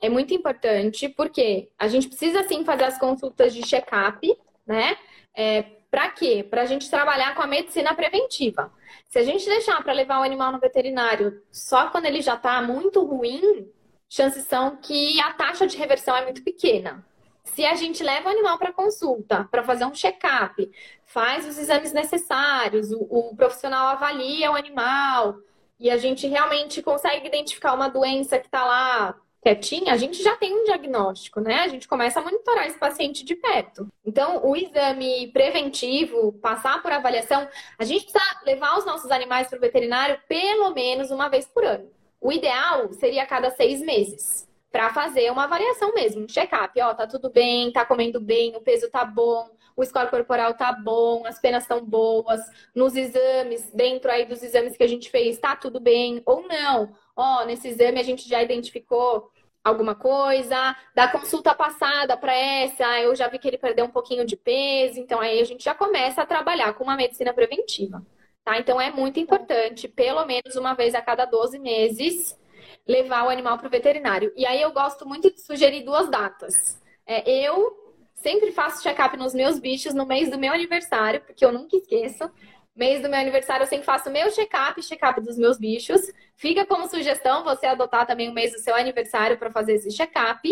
[0.00, 4.32] é muito importante, porque a gente precisa sim fazer as consultas de check-up,
[4.66, 4.96] né?
[5.34, 6.46] É, para quê?
[6.48, 8.72] Para a gente trabalhar com a medicina preventiva.
[9.08, 12.60] Se a gente deixar para levar o animal no veterinário só quando ele já está
[12.60, 13.70] muito ruim,
[14.08, 17.04] chances são que a taxa de reversão é muito pequena.
[17.44, 20.70] Se a gente leva o animal para consulta, para fazer um check-up,
[21.04, 25.38] faz os exames necessários, o, o profissional avalia o animal
[25.80, 30.36] e a gente realmente consegue identificar uma doença que está lá quietinha, a gente já
[30.36, 31.60] tem um diagnóstico, né?
[31.60, 33.88] A gente começa a monitorar esse paciente de perto.
[34.04, 39.58] Então, o exame preventivo, passar por avaliação, a gente precisa levar os nossos animais para
[39.58, 41.90] o veterinário pelo menos uma vez por ano.
[42.20, 46.78] O ideal seria a cada seis meses, para fazer uma avaliação mesmo, um check-up.
[46.80, 50.72] Ó, tá tudo bem, tá comendo bem, o peso tá bom, o score corporal tá
[50.72, 52.40] bom, as penas estão boas,
[52.74, 56.92] nos exames, dentro aí dos exames que a gente fez, tá tudo bem ou não
[57.18, 59.30] ó, nesse exame a gente já identificou
[59.64, 64.24] alguma coisa, da consulta passada para essa, eu já vi que ele perdeu um pouquinho
[64.24, 68.00] de peso, então aí a gente já começa a trabalhar com uma medicina preventiva.
[68.44, 68.58] Tá?
[68.58, 72.38] Então é muito importante, pelo menos uma vez a cada 12 meses,
[72.86, 74.32] levar o animal para o veterinário.
[74.36, 76.80] E aí eu gosto muito de sugerir duas datas.
[77.04, 77.76] É, eu
[78.14, 82.30] sempre faço check-up nos meus bichos no mês do meu aniversário, porque eu nunca esqueço.
[82.78, 86.00] Mês do meu aniversário eu sempre faço meu check-up check-up dos meus bichos.
[86.36, 90.48] Fica como sugestão você adotar também o mês do seu aniversário para fazer esse check-up.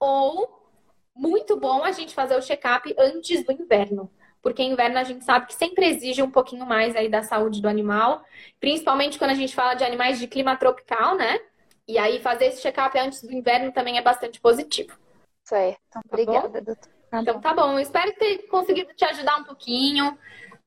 [0.00, 0.70] Ou,
[1.14, 4.10] muito bom a gente fazer o check-up antes do inverno
[4.42, 7.68] porque inverno a gente sabe que sempre exige um pouquinho mais aí da saúde do
[7.68, 8.22] animal,
[8.60, 11.40] principalmente quando a gente fala de animais de clima tropical, né?
[11.88, 14.96] E aí fazer esse check-up antes do inverno também é bastante positivo.
[15.42, 15.80] Certo.
[15.90, 16.92] Tá Obrigada, doutor.
[17.10, 17.76] Tá então tá bom.
[17.80, 20.16] espero ter conseguido te ajudar um pouquinho.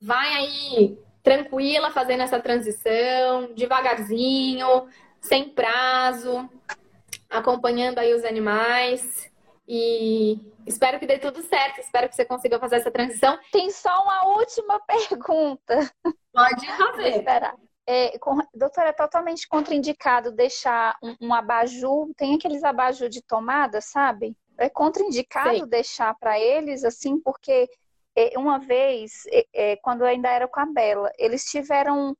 [0.02, 4.88] Vai aí tranquila fazendo essa transição, devagarzinho,
[5.22, 6.50] sem prazo,
[7.30, 9.30] acompanhando aí os animais.
[9.68, 13.38] E espero que dê tudo certo, espero que você consiga fazer essa transição.
[13.52, 15.92] Tem só uma última pergunta.
[16.34, 17.24] Pode fazer.
[17.86, 23.82] É, com, doutora, é totalmente contraindicado deixar um, um abajur, tem aqueles abajur de tomada,
[23.82, 24.36] sabe?
[24.58, 27.68] É contraindicado deixar para eles, assim, porque
[28.38, 32.16] uma vez, é, é, quando eu ainda era com a Bela, eles tiveram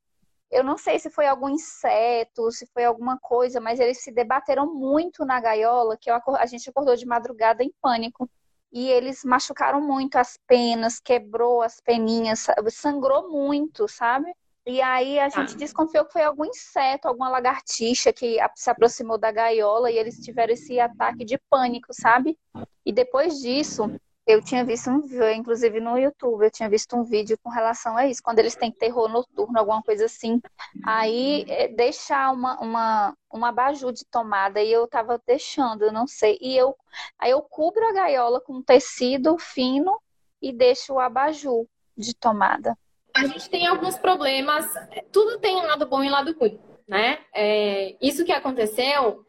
[0.52, 4.74] eu não sei se foi algum inseto, se foi alguma coisa, mas eles se debateram
[4.74, 8.28] muito na gaiola, que eu, a gente acordou de madrugada em pânico.
[8.72, 14.34] E eles machucaram muito as penas, quebrou as peninhas, sangrou muito, sabe?
[14.66, 15.58] E aí a gente ah.
[15.58, 20.54] desconfiou que foi algum inseto, alguma lagartixa que se aproximou da gaiola e eles tiveram
[20.54, 22.38] esse ataque de pânico, sabe?
[22.86, 23.90] E depois disso,
[24.26, 25.02] eu tinha visto um
[25.32, 28.72] inclusive no YouTube, eu tinha visto um vídeo com relação a isso, quando eles têm
[28.72, 30.40] terror noturno, alguma coisa assim.
[30.86, 36.06] Aí é, deixar uma, uma, uma abajur de tomada, e eu tava deixando, eu não
[36.06, 36.38] sei.
[36.42, 36.76] E eu
[37.18, 40.00] aí eu cubro a gaiola com tecido fino
[40.42, 41.66] e deixo o abajur
[41.98, 42.78] de tomada.
[43.16, 44.66] A gente tem alguns problemas,
[45.12, 47.20] tudo tem um lado bom e um lado ruim, né?
[47.34, 49.26] É, isso que aconteceu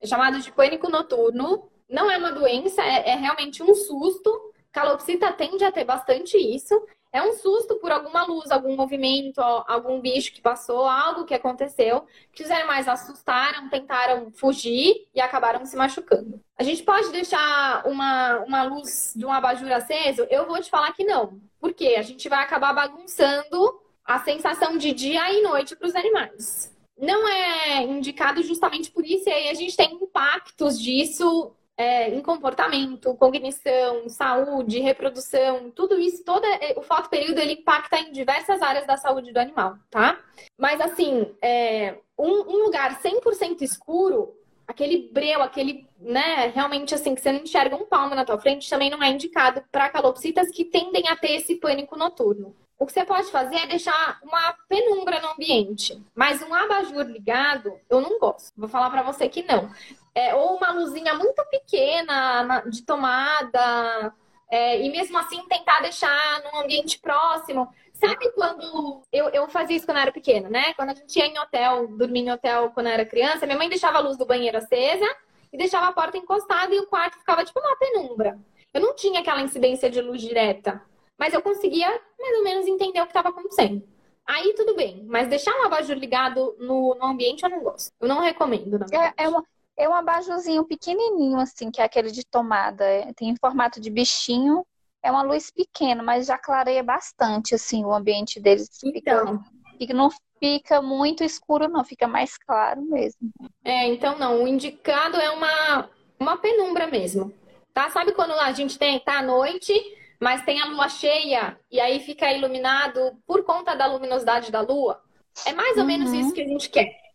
[0.00, 4.52] é chamado de pânico noturno, não é uma doença, é, é realmente um susto.
[4.72, 6.74] Calopsita tende a ter bastante isso.
[7.12, 12.04] É um susto por alguma luz, algum movimento, algum bicho que passou, algo que aconteceu,
[12.30, 16.38] que os animais assustaram, tentaram fugir e acabaram se machucando.
[16.58, 20.26] A gente pode deixar uma, uma luz de um abajur aceso?
[20.28, 21.40] Eu vou te falar que não.
[21.58, 26.76] Porque a gente vai acabar bagunçando a sensação de dia e noite para os animais.
[26.98, 32.22] Não é indicado justamente por isso, e aí a gente tem impactos disso é, em
[32.22, 38.62] comportamento, cognição, saúde, reprodução, tudo isso, todo é, o foto período ele impacta em diversas
[38.62, 40.18] áreas da saúde do animal, tá?
[40.56, 44.34] Mas assim, é, um, um, lugar 100% escuro,
[44.66, 48.70] aquele breu, aquele, né, realmente assim, que você não enxerga um palmo na tua frente,
[48.70, 52.54] também não é indicado para calopsitas que tendem a ter esse pânico noturno.
[52.78, 57.72] O que você pode fazer é deixar uma penumbra no ambiente, mas um abajur ligado,
[57.88, 58.52] eu não gosto.
[58.54, 59.70] Vou falar para você que não
[60.16, 64.14] é, ou uma luzinha muito pequena de tomada,
[64.50, 67.68] é, e mesmo assim tentar deixar num ambiente próximo.
[67.92, 70.72] Sabe quando eu, eu fazia isso quando eu era pequena, né?
[70.72, 73.68] Quando a gente ia em hotel, dormia em hotel quando eu era criança, minha mãe
[73.68, 75.06] deixava a luz do banheiro acesa
[75.52, 78.38] e deixava a porta encostada e o quarto ficava tipo uma penumbra.
[78.72, 80.80] Eu não tinha aquela incidência de luz direta,
[81.18, 81.88] mas eu conseguia
[82.18, 83.86] mais ou menos entender o que estava acontecendo.
[84.26, 87.92] Aí tudo bem, mas deixar um abajur ligado no, no ambiente eu não gosto.
[88.00, 88.86] Eu não recomendo, na.
[88.92, 89.44] É, é uma,
[89.76, 92.84] é um abajurzinho pequenininho, assim, que é aquele de tomada.
[92.84, 94.64] É, tem formato de bichinho.
[95.02, 98.68] É uma luz pequena, mas já clareia bastante, assim, o ambiente deles.
[98.82, 99.44] Então.
[99.78, 100.10] Fica, não
[100.40, 101.84] fica muito escuro, não.
[101.84, 103.30] Fica mais claro mesmo.
[103.62, 104.42] É, então não.
[104.42, 107.32] O indicado é uma, uma penumbra mesmo.
[107.74, 107.90] Tá?
[107.90, 109.72] Sabe quando a gente tem, tá à noite,
[110.18, 115.02] mas tem a lua cheia e aí fica iluminado por conta da luminosidade da lua?
[115.44, 115.86] É mais ou uhum.
[115.86, 117.05] menos isso que a gente quer.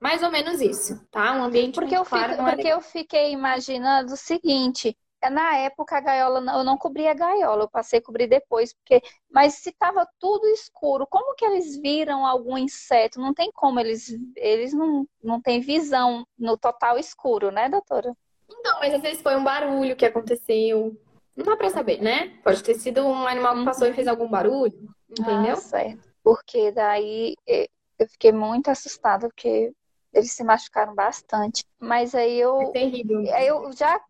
[0.00, 1.32] Mais ou menos isso, tá?
[1.32, 5.56] Um ambiente porque eu claro, fico, é Porque eu fiquei imaginando o seguinte, é, na
[5.56, 9.54] época a gaiola, eu não cobria a gaiola, eu passei a cobrir depois, porque mas
[9.54, 13.18] se estava tudo escuro, como que eles viram algum inseto?
[13.18, 18.14] Não tem como, eles, eles não, não têm visão no total escuro, né, doutora?
[18.50, 20.94] Então, mas às vezes foi um barulho que aconteceu.
[21.34, 22.38] Não dá pra saber, né?
[22.44, 25.54] Pode ter sido um animal que passou e fez algum barulho, entendeu?
[25.54, 26.08] Ah, certo.
[26.22, 29.72] Porque daí eu fiquei muito assustada, porque
[30.14, 31.64] eles se machucaram bastante.
[31.78, 32.62] Mas aí eu.
[32.62, 33.20] É terrível.
[33.34, 34.00] Aí eu já,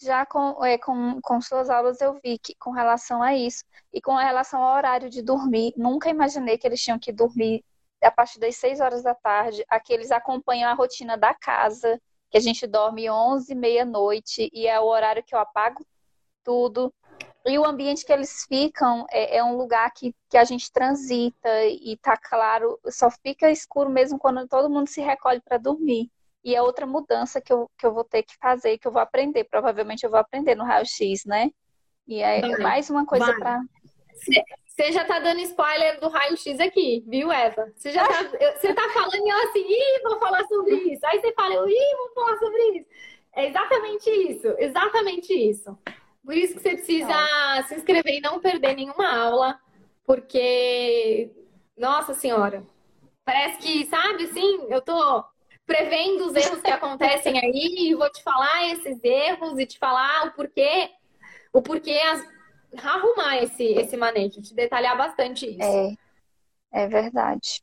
[0.00, 4.00] já com, é, com, com suas aulas eu vi que com relação a isso e
[4.00, 7.64] com relação ao horário de dormir, nunca imaginei que eles tinham que dormir
[8.02, 9.64] a partir das 6 horas da tarde.
[9.68, 12.00] Aqui eles acompanham a rotina da casa.
[12.30, 15.84] que a gente dorme 11, meia-noite, e é o horário que eu apago
[16.44, 16.94] tudo.
[17.46, 21.64] E o ambiente que eles ficam é, é, um lugar que, que a gente transita
[21.66, 26.10] e tá claro, só fica escuro mesmo quando todo mundo se recolhe para dormir.
[26.44, 29.00] E é outra mudança que eu, que eu vou ter que fazer, que eu vou
[29.00, 29.44] aprender.
[29.44, 31.50] Provavelmente eu vou aprender no raio-x, né?
[32.06, 33.60] E é vai, mais uma coisa para.
[34.66, 37.70] Você já tá dando spoiler do raio-x aqui, viu, Eva?
[37.76, 38.22] Você já tá,
[38.56, 41.04] você tá falando e eu assim, ih, vou falar sobre isso.
[41.04, 42.88] Aí você fala, ih, vou falar sobre isso.
[43.34, 45.78] É exatamente isso, exatamente isso.
[46.24, 47.14] Por isso que você precisa
[47.66, 49.58] se inscrever e não perder nenhuma aula,
[50.04, 51.30] porque,
[51.76, 52.62] nossa senhora,
[53.24, 55.24] parece que, sabe, assim, eu tô
[55.66, 60.26] prevendo os erros que acontecem aí e vou te falar esses erros e te falar
[60.26, 60.90] o porquê,
[61.52, 62.26] o porquê as,
[62.84, 65.98] arrumar esse, esse manejo, te detalhar bastante isso.
[66.72, 67.62] É, é verdade.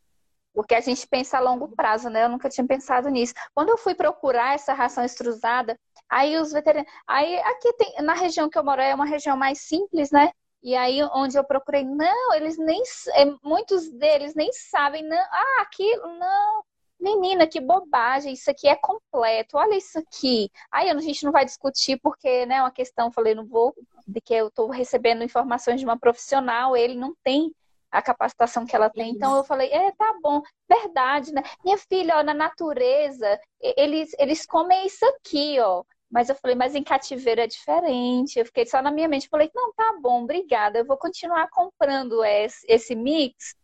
[0.54, 2.24] Porque a gente pensa a longo prazo, né?
[2.24, 3.34] Eu nunca tinha pensado nisso.
[3.54, 5.78] Quando eu fui procurar essa ração extrusada,
[6.10, 6.94] aí os veterinários.
[7.08, 10.32] Aí aqui tem, na região que eu moro, é uma região mais simples, né?
[10.64, 12.82] E aí, onde eu procurei, não, eles nem.
[13.14, 15.18] É, muitos deles nem sabem, não.
[15.18, 16.64] Ah, aquilo, não.
[17.00, 20.50] Menina, que bobagem, isso aqui é completo, olha isso aqui.
[20.72, 23.74] Aí a gente não vai discutir porque, né, uma questão, falei, não vou,
[24.08, 27.54] de que eu estou recebendo informações de uma profissional, ele não tem
[27.92, 29.12] a capacitação que ela tem.
[29.12, 31.44] Então eu falei, é, tá bom, verdade, né?
[31.64, 35.84] Minha filha, ó, na natureza, eles, eles comem isso aqui, ó.
[36.10, 38.40] Mas eu falei, mas em cativeiro é diferente.
[38.40, 40.80] Eu fiquei só na minha mente, falei, não, tá bom, obrigada.
[40.80, 43.56] Eu vou continuar comprando esse, esse mix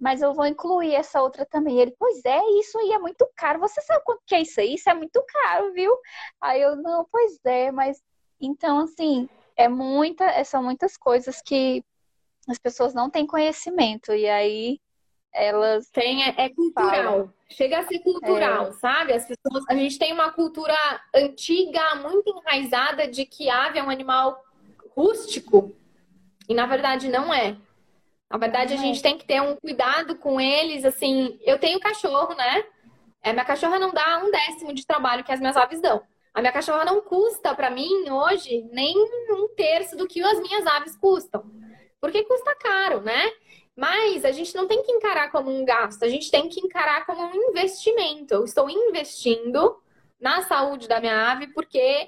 [0.00, 1.78] mas eu vou incluir essa outra também.
[1.78, 3.60] Ele, pois é, isso aí é muito caro.
[3.60, 4.74] Você sabe quanto que é isso aí?
[4.74, 5.94] Isso é muito caro, viu?
[6.40, 8.02] Aí eu, não, pois é, mas
[8.40, 11.84] então assim, é muita, são muitas coisas que
[12.48, 14.80] as pessoas não têm conhecimento e aí
[15.32, 16.90] elas tem é, é cultural.
[16.90, 17.34] Falam.
[17.48, 18.72] Chega a ser cultural, é.
[18.72, 19.12] sabe?
[19.12, 20.76] As pessoas, a gente tem uma cultura
[21.14, 24.42] antiga, muito enraizada de que ave é um animal
[24.96, 25.74] rústico
[26.48, 27.56] e na verdade não é.
[28.30, 32.32] Na verdade, a gente tem que ter um cuidado com eles, assim, eu tenho cachorro,
[32.36, 32.64] né?
[33.22, 36.00] É, minha cachorra não dá um décimo de trabalho que as minhas aves dão.
[36.32, 40.64] A minha cachorra não custa para mim hoje nem um terço do que as minhas
[40.64, 41.44] aves custam.
[42.00, 43.32] Porque custa caro, né?
[43.80, 47.06] Mas a gente não tem que encarar como um gasto, a gente tem que encarar
[47.06, 48.34] como um investimento.
[48.34, 49.80] Eu estou investindo
[50.20, 52.06] na saúde da minha ave porque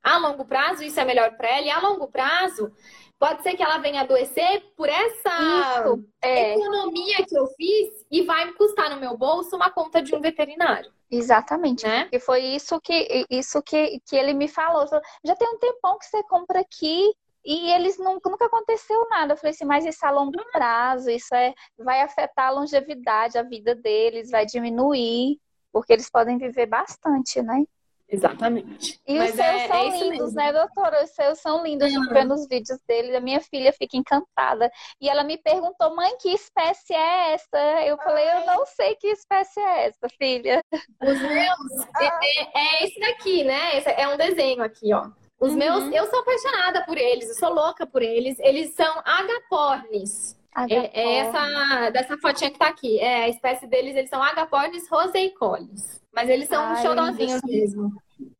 [0.00, 2.72] a longo prazo isso é melhor para ela e a longo prazo
[3.18, 6.52] Pode ser que ela venha adoecer por essa Isso, é.
[6.52, 10.20] economia que eu fiz e vai me custar no meu bolso uma conta de um
[10.20, 10.92] veterinário.
[11.10, 11.84] Exatamente.
[11.84, 12.08] Né?
[12.12, 14.86] E foi isso que isso que, que ele me falou.
[15.24, 17.12] Já tem um tempão que você compra aqui
[17.48, 19.32] e eles nunca, nunca aconteceu nada.
[19.32, 23.38] Eu falei assim, mas isso é a longo prazo, isso é, vai afetar a longevidade,
[23.38, 25.38] a vida deles, vai diminuir,
[25.72, 27.64] porque eles podem viver bastante, né?
[28.06, 29.00] Exatamente.
[29.06, 31.04] E Mas os seus é, são é lindos, né, doutora?
[31.04, 31.90] Os seus são lindos.
[31.94, 32.08] Uhum.
[32.08, 33.16] vendo os vídeos dele.
[33.16, 34.70] A minha filha fica encantada.
[35.00, 37.58] E ela me perguntou, mãe, que espécie é essa?
[37.86, 40.62] Eu falei, eu não sei que espécie é essa, filha.
[41.02, 43.78] Os meus, é, é, é esse daqui, né?
[43.78, 45.10] Esse é um desenho aqui, ó.
[45.40, 45.58] Os uhum.
[45.58, 48.38] meus, eu sou apaixonada por eles, eu sou louca por eles.
[48.40, 50.36] Eles são agapornis.
[50.68, 52.98] É, é, essa dessa fotinha que tá aqui.
[52.98, 56.02] É a espécie deles, eles são agapornis roseicolis.
[56.12, 57.92] Mas eles são Ai, xodózinhos mesmo.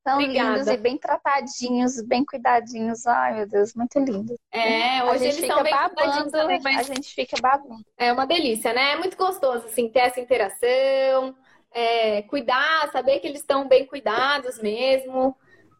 [0.02, 0.54] São Obrigada.
[0.54, 3.06] lindos e bem tratadinhos, bem cuidadinhos.
[3.06, 4.34] Ai, meu Deus, muito lindo.
[4.50, 6.78] É, hoje eles são bem babando, também, mas...
[6.78, 7.84] A gente fica babando.
[7.96, 8.92] É uma delícia, né?
[8.92, 11.36] É muito gostoso, assim, ter essa interação,
[11.70, 15.36] é, cuidar, saber que eles estão bem cuidados mesmo.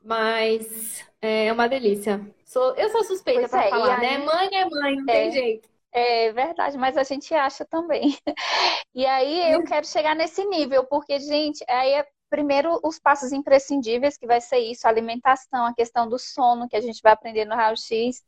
[0.09, 2.27] Mas é uma delícia.
[2.43, 4.17] Sou, eu sou suspeita para é, falar, né?
[4.17, 5.69] Mãe é mãe, não é, tem jeito.
[5.93, 8.17] É verdade, mas a gente acha também.
[8.95, 14.17] E aí eu quero chegar nesse nível, porque, gente, aí é primeiro os passos imprescindíveis,
[14.17, 17.45] que vai ser isso, a alimentação, a questão do sono, que a gente vai aprender
[17.45, 18.25] no raio-x.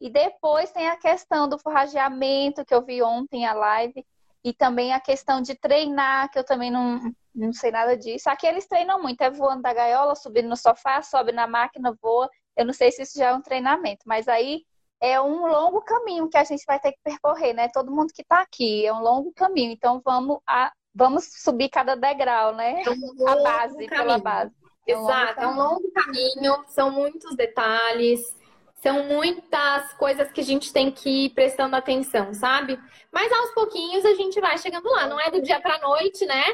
[0.00, 4.06] E depois tem a questão do forrageamento, que eu vi ontem a live,
[4.42, 8.30] e também a questão de treinar, que eu também não, não sei nada disso.
[8.30, 12.28] Aqui eles treinam muito, é voando da gaiola, subindo no sofá, sobe na máquina, voa.
[12.56, 14.62] Eu não sei se isso já é um treinamento, mas aí
[15.00, 17.68] é um longo caminho que a gente vai ter que percorrer, né?
[17.68, 19.72] Todo mundo que está aqui, é um longo caminho.
[19.72, 22.82] Então vamos a, vamos subir cada degrau, né?
[22.82, 23.90] É um a base caminho.
[23.90, 24.52] pela base.
[24.86, 28.20] É um Exato, é um longo caminho, são muitos detalhes,
[28.82, 32.78] são muitas coisas que a gente tem que ir prestando atenção, sabe?
[33.10, 36.44] Mas aos pouquinhos a gente vai chegando lá, não é do dia para noite, né?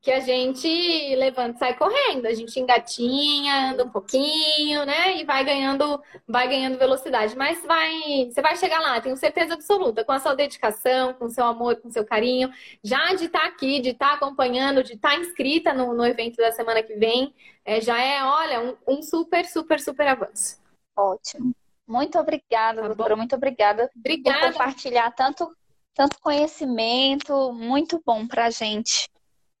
[0.00, 0.68] Que a gente
[1.16, 5.16] levanta e sai correndo, a gente engatinha, anda um pouquinho, né?
[5.16, 7.36] E vai ganhando, vai ganhando velocidade.
[7.36, 11.30] Mas vai, você vai chegar lá, tenho certeza absoluta, com a sua dedicação, com o
[11.30, 12.50] seu amor, com o seu carinho,
[12.82, 16.06] já de estar tá aqui, de estar tá acompanhando, de estar tá inscrita no, no
[16.06, 17.34] evento da semana que vem,
[17.64, 20.60] é, já é, olha, um, um, super, super, super avanço.
[20.96, 21.52] Ótimo.
[21.86, 23.16] Muito obrigada, tá doutora.
[23.16, 25.50] Muito obrigada, obrigada por compartilhar tanto,
[25.92, 29.08] tanto conhecimento, muito bom para a gente.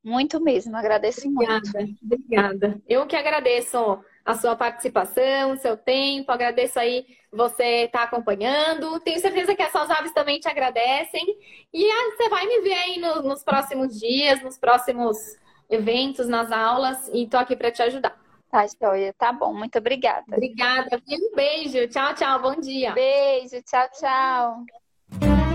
[0.02, 1.98] Muito mesmo, agradeço obrigada, muito.
[2.02, 2.80] Obrigada.
[2.88, 9.00] Eu que agradeço a sua participação, o seu tempo, agradeço aí você estar tá acompanhando.
[9.00, 11.24] Tenho certeza que as suas aves também te agradecem.
[11.72, 15.16] E você vai me ver aí no, nos próximos dias, nos próximos
[15.68, 18.18] eventos, nas aulas, e estou aqui para te ajudar.
[18.50, 19.14] Tá, joia.
[19.16, 19.52] Tá bom.
[19.52, 20.24] Muito obrigada.
[20.28, 21.00] Obrigada.
[21.08, 21.86] Um beijo.
[21.88, 22.40] Tchau, tchau.
[22.40, 22.92] Bom dia.
[22.92, 23.62] Beijo.
[23.62, 25.47] Tchau, tchau.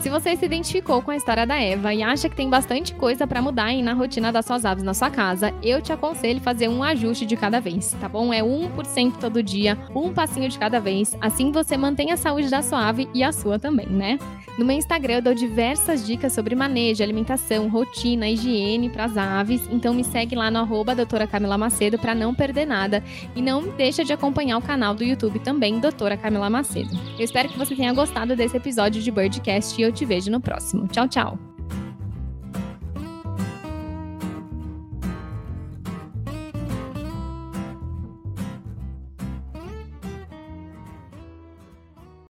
[0.00, 3.26] Se você se identificou com a história da Eva e acha que tem bastante coisa
[3.26, 6.68] para mudar aí na rotina das suas aves na sua casa, eu te aconselho fazer
[6.68, 8.32] um ajuste de cada vez, tá bom?
[8.32, 11.16] É 1% todo dia, um passinho de cada vez.
[11.20, 14.18] Assim você mantém a saúde da sua ave e a sua também, né?
[14.58, 19.68] No meu Instagram eu dou diversas dicas sobre manejo, alimentação, rotina, higiene para as aves.
[19.70, 23.02] Então me segue lá no arroba doutora Camila Macedo para não perder nada.
[23.36, 26.90] E não deixa de acompanhar o canal do YouTube também, doutora Camila Macedo.
[27.16, 30.40] Eu espero que você tenha gostado desse episódio de Birdcast e eu te vejo no
[30.40, 30.86] próximo.
[30.88, 31.57] Tchau, tchau!